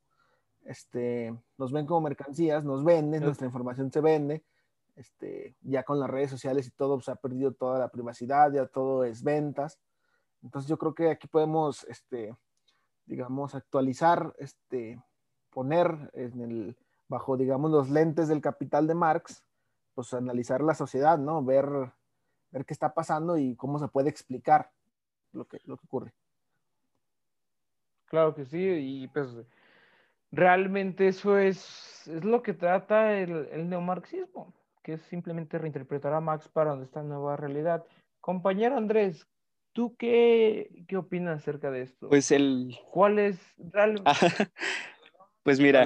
este, 0.65 1.35
nos 1.57 1.71
ven 1.71 1.85
como 1.85 2.01
mercancías, 2.01 2.63
nos 2.63 2.83
venden, 2.83 3.23
nuestra 3.23 3.47
información 3.47 3.91
se 3.91 4.01
vende, 4.01 4.43
este, 4.95 5.55
ya 5.61 5.83
con 5.83 5.99
las 5.99 6.09
redes 6.09 6.29
sociales 6.29 6.67
y 6.67 6.71
todo, 6.71 6.99
se 7.01 7.11
ha 7.11 7.15
perdido 7.15 7.53
toda 7.53 7.79
la 7.79 7.89
privacidad, 7.89 8.51
ya 8.51 8.65
todo 8.67 9.03
es 9.03 9.23
ventas. 9.23 9.79
Entonces 10.43 10.69
yo 10.69 10.77
creo 10.77 10.93
que 10.93 11.09
aquí 11.09 11.27
podemos, 11.27 11.83
este, 11.85 12.35
digamos, 13.05 13.55
actualizar, 13.55 14.33
este, 14.37 15.01
poner 15.49 16.11
en 16.13 16.41
el, 16.41 16.77
bajo, 17.07 17.37
digamos, 17.37 17.71
los 17.71 17.89
lentes 17.89 18.27
del 18.27 18.41
capital 18.41 18.87
de 18.87 18.95
Marx, 18.95 19.43
pues 19.93 20.13
analizar 20.13 20.61
la 20.61 20.73
sociedad, 20.73 21.17
¿no? 21.17 21.43
Ver, 21.43 21.67
ver 22.51 22.65
qué 22.65 22.73
está 22.73 22.93
pasando 22.93 23.37
y 23.37 23.55
cómo 23.55 23.79
se 23.79 23.87
puede 23.87 24.09
explicar 24.09 24.71
lo 25.33 25.45
que, 25.45 25.59
lo 25.65 25.77
que 25.77 25.85
ocurre. 25.85 26.13
Claro 28.05 28.33
que 28.33 28.45
sí, 28.45 28.59
y 28.59 29.07
pues 29.07 29.29
realmente 30.31 31.07
eso 31.07 31.37
es, 31.37 32.07
es 32.07 32.23
lo 32.23 32.41
que 32.41 32.53
trata 32.53 33.17
el, 33.17 33.47
el, 33.51 33.69
neomarxismo, 33.69 34.53
que 34.83 34.93
es 34.93 35.01
simplemente 35.03 35.57
reinterpretar 35.57 36.13
a 36.13 36.21
Marx 36.21 36.47
para 36.47 36.81
esta 36.81 37.03
nueva 37.03 37.35
realidad. 37.35 37.83
Compañero 38.19 38.77
Andrés, 38.77 39.27
¿tú 39.73 39.95
qué, 39.97 40.85
qué 40.87 40.97
opinas 40.97 41.39
acerca 41.39 41.71
de 41.71 41.83
esto? 41.83 42.09
Pues 42.09 42.31
el... 42.31 42.77
¿Cuál 42.91 43.19
es 43.19 43.39
Pues 45.43 45.59
mira, 45.59 45.85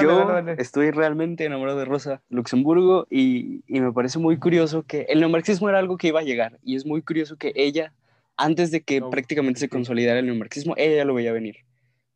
yo 0.00 0.36
estoy 0.58 0.90
realmente 0.90 1.44
enamorado 1.44 1.78
de 1.78 1.84
Rosa 1.84 2.22
Luxemburgo 2.28 3.06
y, 3.08 3.62
y, 3.68 3.80
me 3.80 3.92
parece 3.92 4.18
muy 4.18 4.36
curioso 4.36 4.82
que 4.82 5.02
el 5.02 5.20
neomarxismo 5.20 5.68
era 5.68 5.78
algo 5.78 5.96
que 5.96 6.08
iba 6.08 6.18
a 6.18 6.24
llegar 6.24 6.58
y 6.60 6.74
es 6.74 6.84
muy 6.84 7.00
curioso 7.00 7.36
que 7.36 7.52
ella, 7.54 7.92
antes 8.36 8.72
de 8.72 8.82
que 8.82 9.00
prácticamente 9.00 9.60
se 9.60 9.68
consolidara 9.68 10.18
el 10.18 10.26
neomarxismo, 10.26 10.74
ella 10.76 10.96
ya 10.96 11.04
lo 11.04 11.14
veía 11.14 11.32
venir 11.32 11.58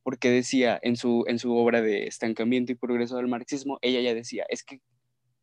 porque 0.08 0.30
decía 0.30 0.80
en 0.80 0.96
su, 0.96 1.24
en 1.26 1.38
su 1.38 1.54
obra 1.54 1.82
de 1.82 2.06
estancamiento 2.06 2.72
y 2.72 2.76
progreso 2.76 3.18
del 3.18 3.28
marxismo, 3.28 3.78
ella 3.82 4.00
ya 4.00 4.14
decía, 4.14 4.46
es 4.48 4.64
que, 4.64 4.80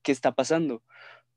¿qué 0.02 0.12
está 0.12 0.32
pasando? 0.32 0.82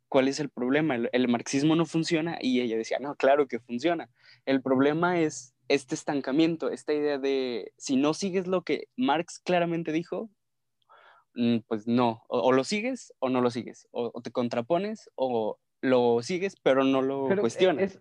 ¿Cuál 0.09 0.29
es 0.29 0.41
el 0.41 0.49
problema? 0.49 0.97
El, 0.97 1.29
marxismo 1.29 1.77
no 1.77 1.85
funciona 1.85 2.39
y 2.41 2.63
ella 2.63 2.79
decía, 2.79 2.97
no, 3.03 3.17
claro 3.17 3.47
que 3.47 3.61
funciona. 3.61 4.09
El 4.47 4.63
problema 4.63 5.21
es 5.21 5.55
este 5.69 5.95
estancamiento, 5.95 6.71
esta 6.71 6.95
idea 6.95 7.19
de 7.19 7.71
si 7.77 7.97
no 7.97 8.15
sigues 8.15 8.47
lo 8.47 8.63
que 8.63 8.89
Marx 8.97 9.41
claramente 9.41 9.93
dijo, 9.93 10.31
mm, 11.35 11.59
pues 11.67 11.87
no, 11.87 12.25
o, 12.29 12.51
lo 12.53 12.65
sigues 12.65 13.13
o 13.19 13.29
no 13.29 13.43
lo 13.43 13.51
sigues, 13.51 13.89
o, 13.91 14.23
te 14.23 14.31
contrapones 14.31 15.11
o 15.17 15.59
lo 15.83 16.23
sigues 16.23 16.57
pero 16.63 16.83
no 16.83 17.03
lo 17.03 17.31
e, 17.31 17.37
cuestionas 17.37 18.01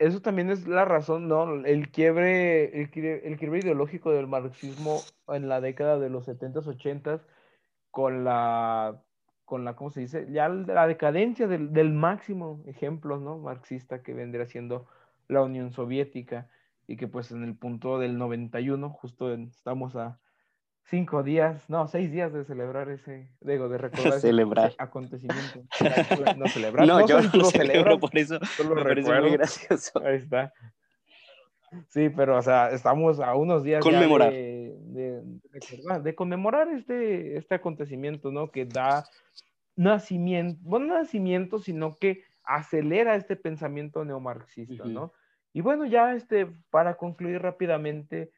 eso 0.00 0.22
también 0.22 0.50
es 0.50 0.66
la 0.66 0.86
razón, 0.86 1.28
¿no? 1.28 1.54
El 1.66 1.90
quiebre, 1.90 2.80
el 2.80 2.90
quiebre, 2.90 3.58
ideológico 3.58 4.10
del 4.10 4.26
marxismo 4.26 5.00
en 5.28 5.48
la 5.48 5.60
década 5.60 5.98
de 5.98 6.08
los 6.08 6.26
70s, 6.26 6.64
80s, 6.64 7.20
con 7.90 8.24
la, 8.24 9.02
con 9.44 9.66
la, 9.66 9.76
¿cómo 9.76 9.90
se 9.90 10.00
dice? 10.00 10.26
Ya 10.30 10.48
la 10.48 10.86
decadencia 10.86 11.46
del, 11.46 11.74
del 11.74 11.92
máximo 11.92 12.62
ejemplo, 12.66 13.18
¿no? 13.18 13.38
Marxista 13.38 14.02
que 14.02 14.14
vendría 14.14 14.46
siendo 14.46 14.86
la 15.28 15.42
Unión 15.42 15.70
Soviética 15.70 16.48
y 16.86 16.96
que 16.96 17.06
pues 17.06 17.30
en 17.30 17.44
el 17.44 17.54
punto 17.54 17.98
del 17.98 18.16
91, 18.16 18.88
justo 18.90 19.34
estamos 19.34 19.96
a 19.96 20.18
cinco 20.84 21.22
días, 21.22 21.68
no, 21.68 21.86
seis 21.86 22.10
días 22.10 22.32
de 22.32 22.44
celebrar 22.44 22.88
ese, 22.90 23.30
digo, 23.40 23.68
de 23.68 23.78
recordar 23.78 24.20
celebrar. 24.20 24.70
ese 24.70 24.76
acontecimiento. 24.78 25.62
No 26.36 26.46
celebrar. 26.48 26.86
No, 26.86 27.06
yo 27.06 27.20
no 27.20 27.30
lo 27.32 27.44
celebro, 27.44 27.98
por 27.98 28.16
eso 28.16 28.38
solo 28.56 28.74
me 28.74 28.82
parece 28.82 29.20
muy 29.20 29.30
gracioso. 29.30 30.00
Ahí 30.04 30.16
está. 30.16 30.52
Sí, 31.88 32.08
pero, 32.08 32.36
o 32.36 32.42
sea, 32.42 32.70
estamos 32.70 33.20
a 33.20 33.34
unos 33.34 33.62
días 33.62 33.82
conmemorar. 33.82 34.32
De, 34.32 34.76
de, 34.80 35.22
de, 36.02 36.14
conmemorar 36.14 36.68
este, 36.68 37.36
este 37.36 37.54
acontecimiento, 37.54 38.32
¿no? 38.32 38.50
Que 38.50 38.64
da 38.64 39.04
nacimiento, 39.76 40.58
bueno, 40.62 40.86
no 40.86 40.94
nacimiento, 40.94 41.60
sino 41.60 41.94
que 41.94 42.24
acelera 42.42 43.14
este 43.14 43.36
pensamiento 43.36 44.04
neomarxista, 44.04 44.84
¿no? 44.84 45.12
Y 45.52 45.60
bueno, 45.60 45.86
ya 45.86 46.14
este, 46.14 46.46
para 46.70 46.96
concluir 46.96 47.40
rápidamente, 47.40 48.30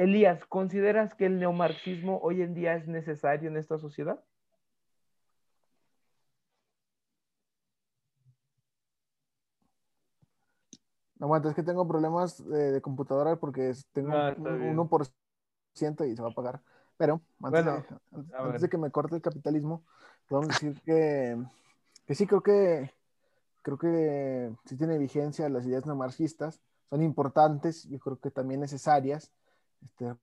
Elías, 0.00 0.46
¿consideras 0.46 1.14
que 1.14 1.26
el 1.26 1.38
neomarxismo 1.38 2.20
hoy 2.22 2.40
en 2.40 2.54
día 2.54 2.74
es 2.74 2.88
necesario 2.88 3.50
en 3.50 3.58
esta 3.58 3.78
sociedad? 3.78 4.18
No, 11.18 11.26
aguanta, 11.26 11.50
es 11.50 11.54
que 11.54 11.62
tengo 11.62 11.86
problemas 11.86 12.42
de, 12.48 12.80
computadora 12.80 13.36
porque 13.36 13.74
tengo 13.92 14.12
ah, 14.14 14.34
un 14.38 14.78
1% 14.78 16.10
y 16.10 16.16
se 16.16 16.22
va 16.22 16.28
a 16.28 16.30
apagar. 16.30 16.62
Pero 16.96 17.20
antes, 17.42 18.62
de, 18.62 18.68
que 18.70 18.78
me 18.78 18.90
corte 18.90 19.16
el 19.16 19.22
capitalismo, 19.22 19.84
podemos 20.30 20.48
decir 20.48 20.80
que, 20.80 21.36
que 22.06 22.14
sí 22.14 22.26
creo 22.26 22.40
que 22.40 22.90
creo 23.60 23.76
que 23.76 24.50
sí 24.64 24.78
tiene 24.78 24.96
vigencia 24.96 25.46
las 25.50 25.66
ideas 25.66 25.84
neomarxistas, 25.84 26.58
son 26.88 27.02
importantes, 27.02 27.86
yo 27.90 27.98
creo 27.98 28.18
que 28.18 28.30
también 28.30 28.60
necesarias, 28.60 29.30
este, 29.82 30.14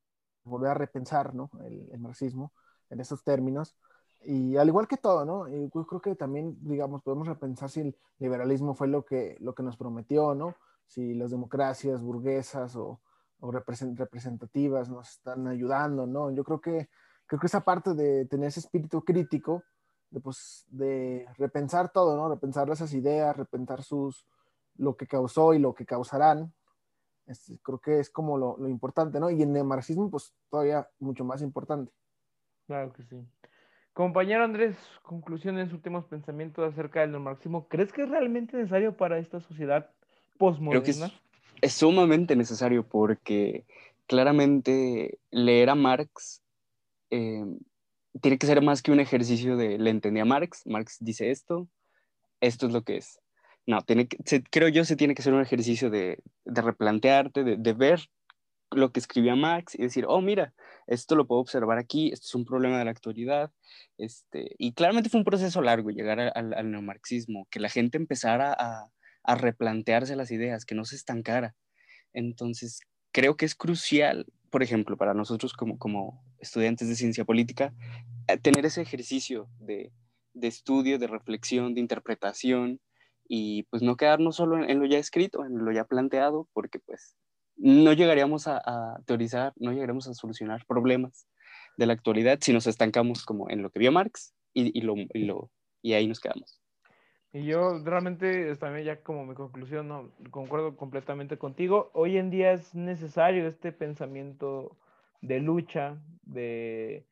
volver 0.44 0.72
a 0.72 0.76
repensar 0.76 1.34
¿no? 1.34 1.50
el, 1.66 2.00
marxismo 2.00 2.52
en 2.90 3.00
esos 3.00 3.24
términos. 3.24 3.76
Y 4.24 4.58
al 4.58 4.68
igual 4.68 4.88
que 4.88 4.98
todo, 4.98 5.26
¿no? 5.26 5.48
yo 5.48 5.86
creo 5.86 6.02
que 6.02 6.16
también, 6.16 6.58
digamos, 6.62 7.04
podemos 7.04 7.28
repensar 7.28 7.70
si 7.70 7.82
el 7.82 7.98
liberalismo 8.20 8.74
fue 8.74 8.88
lo 8.88 9.06
que, 9.06 9.38
lo 9.40 9.54
que 9.54 9.64
nos 9.64 9.78
prometió, 9.78 10.34
¿no? 10.34 10.56
Si 10.88 11.14
las 11.14 11.32
democracias 11.32 12.02
burguesas 12.02 12.76
o, 12.76 13.00
o 13.40 13.52
representativas 13.52 14.90
nos 14.90 15.10
están 15.10 15.48
ayudando, 15.48 16.08
¿no? 16.08 16.32
Yo 16.32 16.44
creo 16.44 16.60
que, 16.60 16.90
creo 17.28 17.40
que 17.40 17.48
esa 17.48 17.62
parte 17.62 17.94
de 17.94 18.26
tener 18.26 18.48
ese 18.48 18.62
espíritu 18.62 19.04
crítico, 19.04 19.64
de, 20.10 20.20
pues, 20.20 20.66
de 20.70 21.28
repensar 21.38 21.92
todo, 21.92 22.16
¿no? 22.16 22.30
Repensar 22.30 22.70
esas 22.70 22.94
ideas, 22.94 23.38
repensar 23.38 23.84
sus, 23.84 24.26
lo 24.78 24.96
que 24.96 25.08
causó 25.08 25.54
y 25.54 25.60
lo 25.60 25.74
que 25.74 25.86
causarán, 25.86 26.54
este, 27.28 27.60
creo 27.62 27.80
que 27.80 28.00
es 28.00 28.10
como 28.10 28.38
lo, 28.38 28.58
lo, 28.58 28.68
importante, 28.68 29.20
¿no? 29.20 29.30
Y 29.30 29.42
en 29.42 29.56
el 29.56 29.64
marxismo, 29.64 30.10
pues 30.10 30.34
todavía 30.50 30.88
mucho 31.00 31.24
más 31.24 31.42
importante. 31.42 31.92
Claro 32.66 32.92
que 32.94 33.04
sí. 33.04 33.16
Compañero 33.94 34.44
Andrés, 34.44 34.76
conclusiones, 35.02 35.74
últimos 35.74 36.06
pensamientos 36.06 36.72
acerca 36.72 37.02
del 37.02 37.20
marxismo. 37.20 37.68
¿Crees 37.68 37.92
que 37.92 38.04
es 38.04 38.10
realmente 38.10 38.56
necesario 38.56 38.96
para 38.96 39.18
esta 39.18 39.40
sociedad 39.40 39.90
postmoderna? 40.38 41.12
es 41.62 41.74
sumamente 41.74 42.36
necesario 42.36 42.88
porque 42.88 43.66
claramente 44.06 45.20
leer 45.32 45.70
a 45.70 45.76
Marx 45.76 46.42
eh, 47.10 47.46
tiene 48.22 48.38
que 48.38 48.48
ser 48.48 48.62
más 48.62 48.82
que 48.82 48.92
un 48.92 49.00
ejercicio 49.00 49.58
de 49.58 49.78
le 49.78 49.90
entendí 49.90 50.20
a 50.20 50.26
Marx, 50.26 50.66
Marx 50.66 50.98
dice 51.00 51.32
esto, 51.32 51.68
esto 52.42 52.68
es 52.68 52.74
lo 52.74 52.84
que 52.84 52.98
es. 52.98 53.20
No, 53.68 53.82
tiene 53.82 54.08
que, 54.08 54.18
creo 54.50 54.70
yo 54.70 54.86
se 54.86 54.96
tiene 54.96 55.14
que 55.14 55.22
ser 55.22 55.34
un 55.34 55.42
ejercicio 55.42 55.90
de, 55.90 56.20
de 56.46 56.62
replantearte, 56.62 57.44
de, 57.44 57.74
ver 57.74 58.00
lo 58.72 58.94
que 58.94 59.02
escribía 59.02 59.36
Marx 59.36 59.76
y 59.76 59.84
decir, 59.84 60.06
oh, 60.08 60.22
mira, 60.22 60.54
esto 60.88 61.16
lo 61.16 61.28
puedo 61.28 61.42
observar 61.42 61.78
aquí, 61.78 62.10
esto 62.14 62.28
es 62.28 62.36
un 62.36 62.46
problema 62.46 62.80
de 62.80 62.86
la 62.86 62.92
actualidad. 62.92 63.52
Este, 63.98 64.56
y 64.58 64.72
claramente 64.72 65.10
fue 65.10 65.20
un 65.20 65.26
proceso 65.26 65.62
largo 65.62 65.90
llegar 65.90 66.32
al, 66.34 66.72
neomarxismo, 66.72 67.46
que 67.52 67.60
la 67.60 67.68
gente 67.68 67.98
empezara 67.98 68.56
a, 68.58 68.90
replantearse 69.36 70.16
las 70.16 70.32
ideas, 70.32 70.64
que 70.64 70.74
no 70.74 70.86
se 70.86 70.96
estancara. 70.96 71.54
Entonces, 72.14 72.80
creo 73.12 73.36
que 73.36 73.46
es 73.46 73.56
crucial, 73.56 74.26
por 74.50 74.64
ejemplo, 74.64 74.96
para 74.96 75.14
nosotros 75.14 75.52
como, 75.52 75.78
como 75.78 76.24
estudiantes 76.40 76.88
de 76.88 76.96
ciencia 76.96 77.26
política, 77.26 77.74
eh, 78.30 78.38
tener 78.38 78.66
ese 78.66 78.82
ejercicio 78.82 79.50
de 79.60 79.92
estudio, 80.42 80.98
de 80.98 81.08
reflexión, 81.08 81.74
de 81.74 81.82
interpretación 81.82 82.80
y 83.28 83.64
pues 83.64 83.82
no 83.82 83.98
quedarnos 83.98 84.36
solo 84.36 84.64
en, 84.64 84.80
lo 84.80 84.86
ya 84.86 84.98
escrito, 84.98 85.46
en 85.46 85.64
lo 85.64 85.72
ya 85.72 85.86
planteado, 85.86 86.48
porque 86.54 86.80
pues 86.80 87.16
no 87.56 87.94
llegaríamos 87.94 88.48
a, 88.48 88.62
a, 88.64 89.00
teorizar, 89.06 89.54
no 89.58 89.72
llegaremos 89.72 90.08
a 90.08 90.14
solucionar 90.14 90.66
problemas 90.66 91.28
de 91.78 91.86
la 91.86 91.94
actualidad 91.94 92.40
si 92.42 92.54
nos 92.54 92.68
estancamos 92.68 93.26
como 93.26 93.50
en 93.50 93.62
lo 93.62 93.70
que 93.70 93.80
vio 93.80 93.92
Marx 93.92 94.34
y, 94.54 94.78
y, 94.78 94.82
lo, 94.82 94.96
y, 94.96 95.26
lo, 95.26 95.52
y 95.82 95.94
ahí 95.94 96.08
nos 96.08 96.20
quedamos. 96.20 96.62
Y 97.34 97.46
yo 97.46 97.84
realmente, 97.84 98.56
también 98.56 98.86
ya 98.86 99.04
como 99.04 99.26
mi 99.26 99.36
conclusión, 99.36 99.88
no, 99.88 100.12
concuerdo 100.32 100.76
completamente 100.76 101.38
contigo. 101.38 101.92
Hoy 101.94 102.18
en 102.18 102.30
día 102.30 102.54
es 102.54 102.74
necesario 102.74 103.48
este 103.48 103.72
pensamiento 103.72 104.78
de 105.22 105.40
lucha, 105.40 105.98
de, 106.24 107.06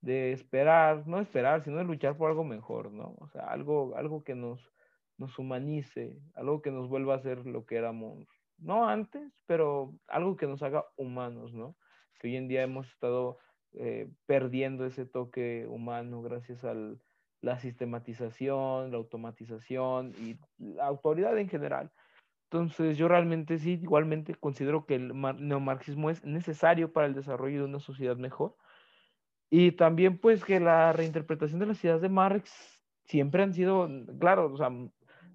de 0.00 0.32
esperar, 0.32 1.06
no 1.06 1.18
esperar, 1.18 1.64
sino 1.64 1.78
de 1.78 1.84
luchar 1.84 2.16
por 2.16 2.30
algo 2.30 2.44
mejor, 2.44 2.92
¿no? 2.92 3.16
O 3.18 3.28
sea, 3.28 3.46
algo, 3.46 3.94
algo 3.96 4.22
que 4.22 4.34
nos, 4.34 4.73
nos 5.18 5.38
humanice, 5.38 6.18
algo 6.34 6.62
que 6.62 6.70
nos 6.70 6.88
vuelva 6.88 7.14
a 7.14 7.22
ser 7.22 7.46
lo 7.46 7.66
que 7.66 7.76
éramos, 7.76 8.26
no 8.58 8.88
antes, 8.88 9.32
pero 9.46 9.94
algo 10.08 10.36
que 10.36 10.46
nos 10.46 10.62
haga 10.62 10.84
humanos, 10.96 11.52
¿no? 11.52 11.76
Que 12.20 12.28
hoy 12.28 12.36
en 12.36 12.48
día 12.48 12.62
hemos 12.62 12.88
estado 12.88 13.38
eh, 13.74 14.08
perdiendo 14.26 14.86
ese 14.86 15.06
toque 15.06 15.66
humano 15.68 16.22
gracias 16.22 16.64
al 16.64 17.00
la 17.44 17.58
sistematización, 17.58 18.90
la 18.90 18.96
automatización 18.96 20.12
y 20.18 20.36
la 20.58 20.86
autoridad 20.86 21.38
en 21.38 21.48
general. 21.48 21.92
Entonces 22.50 22.96
yo 22.96 23.08
realmente 23.08 23.58
sí, 23.58 23.72
igualmente 23.82 24.34
considero 24.34 24.86
que 24.86 24.96
el 24.96 25.12
neomarxismo 25.38 26.10
es 26.10 26.24
necesario 26.24 26.92
para 26.92 27.06
el 27.06 27.14
desarrollo 27.14 27.60
de 27.60 27.64
una 27.64 27.80
sociedad 27.80 28.16
mejor. 28.16 28.56
Y 29.50 29.72
también 29.72 30.18
pues 30.18 30.44
que 30.44 30.58
la 30.58 30.92
reinterpretación 30.92 31.60
de 31.60 31.66
las 31.66 31.84
ideas 31.84 32.00
de 32.00 32.08
Marx 32.08 32.82
siempre 33.04 33.42
han 33.42 33.52
sido, 33.52 33.88
claro, 34.18 34.52
o 34.52 34.56
sea, 34.56 34.70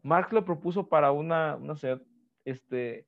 Marx 0.03 0.31
lo 0.31 0.45
propuso 0.45 0.87
para 0.87 1.11
una, 1.11 1.55
una 1.55 1.75
sociedad 1.75 2.01
este, 2.45 3.05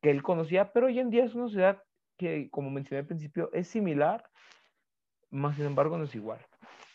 que 0.00 0.10
él 0.10 0.22
conocía, 0.22 0.72
pero 0.72 0.86
hoy 0.86 0.98
en 0.98 1.10
día 1.10 1.24
es 1.24 1.34
una 1.34 1.46
sociedad 1.46 1.82
que, 2.16 2.48
como 2.50 2.70
mencioné 2.70 3.00
al 3.00 3.06
principio, 3.06 3.50
es 3.52 3.68
similar, 3.68 4.24
más 5.30 5.56
sin 5.56 5.66
embargo 5.66 5.98
no 5.98 6.04
es 6.04 6.14
igual. 6.14 6.40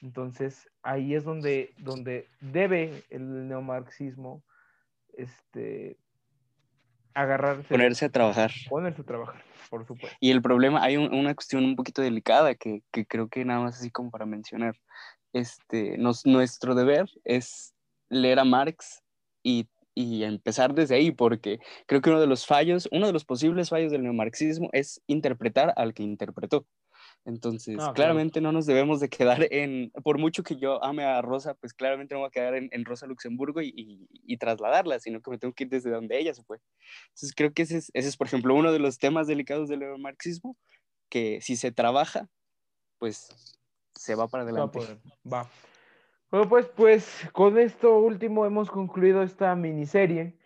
Entonces, 0.01 0.69
ahí 0.81 1.13
es 1.13 1.23
donde, 1.23 1.73
donde 1.77 2.27
debe 2.39 3.03
el 3.09 3.47
neomarxismo 3.47 4.43
este, 5.13 5.97
agarrarse. 7.13 7.67
Ponerse 7.67 8.05
a 8.05 8.09
trabajar. 8.09 8.51
Ponerse 8.69 9.01
a 9.01 9.05
trabajar, 9.05 9.43
por 9.69 9.85
supuesto. 9.85 10.17
Y 10.19 10.31
el 10.31 10.41
problema, 10.41 10.83
hay 10.83 10.97
una 10.97 11.35
cuestión 11.35 11.63
un 11.63 11.75
poquito 11.75 12.01
delicada 12.01 12.55
que, 12.55 12.81
que, 12.91 13.05
creo 13.05 13.29
que 13.29 13.45
nada 13.45 13.59
más 13.59 13.77
así 13.77 13.91
como 13.91 14.09
para 14.09 14.25
mencionar. 14.25 14.75
Este, 15.33 15.97
nos, 15.97 16.25
nuestro 16.25 16.75
deber 16.75 17.05
es 17.23 17.73
leer 18.09 18.39
a 18.39 18.43
Marx 18.43 19.00
y, 19.43 19.67
y 19.95 20.23
empezar 20.23 20.73
desde 20.73 20.95
ahí, 20.95 21.11
porque 21.11 21.59
creo 21.87 22.01
que 22.01 22.09
uno 22.09 22.19
de 22.19 22.27
los 22.27 22.45
fallos, 22.45 22.87
uno 22.91 23.07
de 23.07 23.13
los 23.13 23.25
posibles 23.25 23.69
fallos 23.69 23.91
del 23.91 24.03
neomarxismo 24.03 24.69
es 24.73 25.01
interpretar 25.07 25.73
al 25.75 25.93
que 25.93 26.03
interpretó. 26.03 26.65
Entonces, 27.23 27.77
claramente 27.93 28.41
no 28.41 28.51
nos 28.51 28.65
debemos 28.65 28.99
de 28.99 29.09
quedar 29.09 29.47
en, 29.51 29.91
por 30.03 30.17
mucho 30.17 30.41
que 30.41 30.55
yo 30.55 30.83
ame 30.83 31.03
a 31.03 31.21
Rosa, 31.21 31.53
pues 31.53 31.73
claramente 31.73 32.15
no 32.15 32.21
voy 32.21 32.27
a 32.27 32.31
quedar 32.31 32.55
en, 32.55 32.69
en 32.71 32.83
Rosa 32.83 33.05
Luxemburgo 33.05 33.61
y, 33.61 34.07
y, 34.11 34.37
trasladarla, 34.37 34.99
sino 34.99 35.21
que 35.21 35.29
me 35.29 35.37
tengo 35.37 35.53
que 35.53 35.65
ir 35.65 35.69
desde 35.69 35.91
donde 35.91 36.19
ella 36.19 36.33
se 36.33 36.43
fue. 36.43 36.57
Entonces, 37.09 37.33
creo 37.35 37.53
que 37.53 37.61
ese 37.61 37.77
es, 37.77 37.91
ese 37.93 38.09
es, 38.09 38.17
por 38.17 38.25
ejemplo, 38.25 38.55
uno 38.55 38.71
de 38.71 38.79
los 38.79 38.97
temas 38.97 39.27
delicados 39.27 39.69
del 39.69 39.83
marxismo, 39.99 40.57
que 41.09 41.41
si 41.41 41.55
se 41.55 41.71
trabaja, 41.71 42.27
pues 42.97 43.29
se 43.95 44.15
va 44.15 44.27
para 44.27 44.43
adelante. 44.43 44.79
Va. 45.31 45.47
Bueno, 46.31 46.47
pues, 46.47 46.65
pues 46.67 47.29
con 47.33 47.57
esto 47.57 47.99
último 47.99 48.45
hemos 48.45 48.71
concluido 48.71 49.21
esta 49.21 49.53
miniserie, 49.53 50.37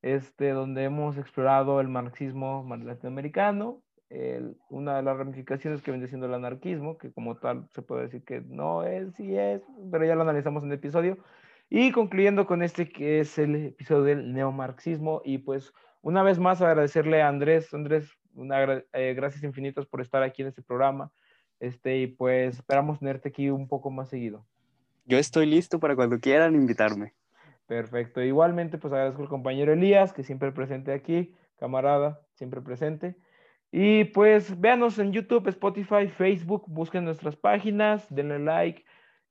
este, 0.00 0.50
donde 0.50 0.84
hemos 0.84 1.18
explorado 1.18 1.80
el 1.80 1.88
marxismo 1.88 2.66
latinoamericano, 2.82 3.82
una 4.70 4.96
de 4.96 5.02
las 5.02 5.18
ramificaciones 5.18 5.82
que 5.82 5.90
viene 5.90 6.06
siendo 6.08 6.26
el 6.26 6.34
anarquismo, 6.34 6.96
que 6.96 7.12
como 7.12 7.36
tal 7.36 7.68
se 7.74 7.82
puede 7.82 8.04
decir 8.04 8.24
que 8.24 8.40
no 8.40 8.84
es, 8.84 9.14
sí 9.16 9.36
es, 9.36 9.60
pero 9.92 10.06
ya 10.06 10.14
lo 10.14 10.22
analizamos 10.22 10.62
en 10.62 10.70
el 10.70 10.78
episodio. 10.78 11.18
Y 11.68 11.92
concluyendo 11.92 12.46
con 12.46 12.62
este 12.62 12.88
que 12.88 13.20
es 13.20 13.38
el 13.38 13.54
episodio 13.66 14.04
del 14.04 14.32
neomarxismo 14.32 15.20
y 15.26 15.38
pues 15.38 15.74
una 16.00 16.22
vez 16.22 16.38
más 16.38 16.62
agradecerle 16.62 17.20
a 17.20 17.28
Andrés, 17.28 17.74
Andrés, 17.74 18.10
eh, 18.92 19.14
gracias 19.14 19.44
infinitas 19.44 19.84
por 19.84 20.00
estar 20.00 20.22
aquí 20.22 20.40
en 20.40 20.48
este 20.48 20.62
programa. 20.62 21.12
Este, 21.60 21.98
y 21.98 22.06
pues 22.06 22.56
esperamos 22.56 22.98
tenerte 23.00 23.28
aquí 23.28 23.50
un 23.50 23.68
poco 23.68 23.90
más 23.90 24.08
seguido. 24.08 24.46
Yo 25.04 25.18
estoy 25.18 25.46
listo 25.46 25.78
para 25.78 25.96
cuando 25.96 26.18
quieran 26.18 26.54
invitarme. 26.54 27.14
Perfecto. 27.66 28.22
Igualmente, 28.22 28.78
pues 28.78 28.92
agradezco 28.92 29.22
al 29.22 29.28
compañero 29.28 29.72
Elías, 29.72 30.12
que 30.12 30.22
siempre 30.22 30.52
presente 30.52 30.92
aquí, 30.92 31.34
camarada, 31.58 32.20
siempre 32.34 32.60
presente. 32.60 33.16
Y 33.70 34.04
pues 34.04 34.60
véanos 34.60 34.98
en 34.98 35.12
YouTube, 35.12 35.48
Spotify, 35.48 36.08
Facebook, 36.08 36.64
busquen 36.68 37.04
nuestras 37.04 37.36
páginas, 37.36 38.06
denle 38.08 38.38
like 38.38 38.84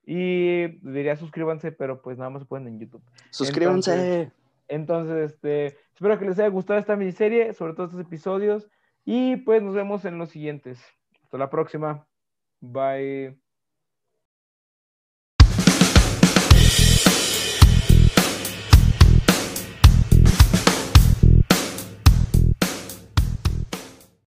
y 0.06 0.68
diría 0.82 1.16
suscríbanse, 1.16 1.72
pero 1.72 2.02
pues 2.02 2.18
nada 2.18 2.30
más 2.30 2.46
pueden 2.46 2.68
en 2.68 2.80
YouTube. 2.80 3.04
Suscríbanse. 3.30 4.32
Entonces, 4.68 5.32
este, 5.32 5.78
espero 5.94 6.18
que 6.20 6.26
les 6.26 6.40
haya 6.40 6.50
gustado 6.50 6.80
esta 6.80 6.96
miniserie, 6.96 7.54
sobre 7.54 7.74
todo 7.74 7.86
estos 7.86 8.02
episodios, 8.02 8.70
y 9.06 9.38
pues 9.38 9.62
nos 9.62 9.76
vemos 9.76 10.04
en 10.06 10.18
los 10.18 10.30
siguientes. 10.30 10.82
Hasta 11.24 11.38
la 11.38 11.50
próxima. 11.50 12.06
Bye. 12.60 13.43